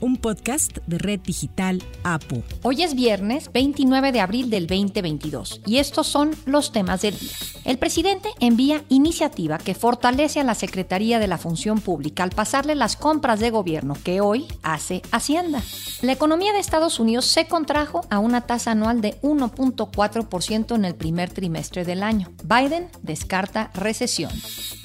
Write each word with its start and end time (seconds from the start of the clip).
un 0.00 0.16
podcast 0.16 0.78
de 0.86 0.98
Red 0.98 1.20
Digital 1.20 1.82
APO. 2.04 2.42
Hoy 2.62 2.82
es 2.82 2.94
viernes 2.94 3.50
29 3.52 4.12
de 4.12 4.20
abril 4.20 4.50
del 4.50 4.66
2022 4.66 5.60
y 5.66 5.78
estos 5.78 6.06
son 6.06 6.30
los 6.46 6.72
temas 6.72 7.02
del 7.02 7.18
día. 7.18 7.32
El 7.64 7.78
presidente 7.78 8.30
envía 8.40 8.82
iniciativa 8.88 9.58
que 9.58 9.74
fortalece 9.74 10.40
a 10.40 10.44
la 10.44 10.54
Secretaría 10.54 11.18
de 11.18 11.26
la 11.26 11.38
Función 11.38 11.80
Pública 11.80 12.22
al 12.22 12.30
pasarle 12.30 12.74
las 12.74 12.96
compras 12.96 13.40
de 13.40 13.50
gobierno 13.50 13.94
que 14.02 14.20
hoy 14.20 14.46
hace 14.62 15.02
Hacienda. 15.10 15.62
La 16.02 16.12
economía 16.12 16.52
de 16.52 16.58
Estados 16.58 16.98
Unidos 16.98 17.26
se 17.26 17.46
contrajo 17.46 18.00
a 18.10 18.18
una 18.18 18.42
tasa 18.42 18.72
anual 18.72 19.00
de 19.00 19.20
1.4% 19.20 20.74
en 20.74 20.84
el 20.84 20.94
primer 20.94 21.30
trimestre 21.30 21.84
del 21.84 22.02
año. 22.02 22.28
Biden 22.44 22.88
descarta 23.02 23.70
recesión. 23.74 24.32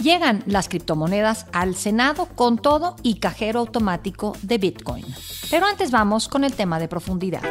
Llegan 0.01 0.43
las 0.45 0.67
criptomonedas 0.67 1.45
al 1.53 1.75
Senado 1.75 2.27
con 2.35 2.57
todo 2.57 2.95
y 3.01 3.15
cajero 3.15 3.61
automático 3.61 4.35
de 4.41 4.57
Bitcoin. 4.57 5.04
Pero 5.49 5.65
antes 5.65 5.91
vamos 5.91 6.27
con 6.27 6.43
el 6.43 6.53
tema 6.53 6.79
de 6.79 6.87
profundidad. 6.87 7.43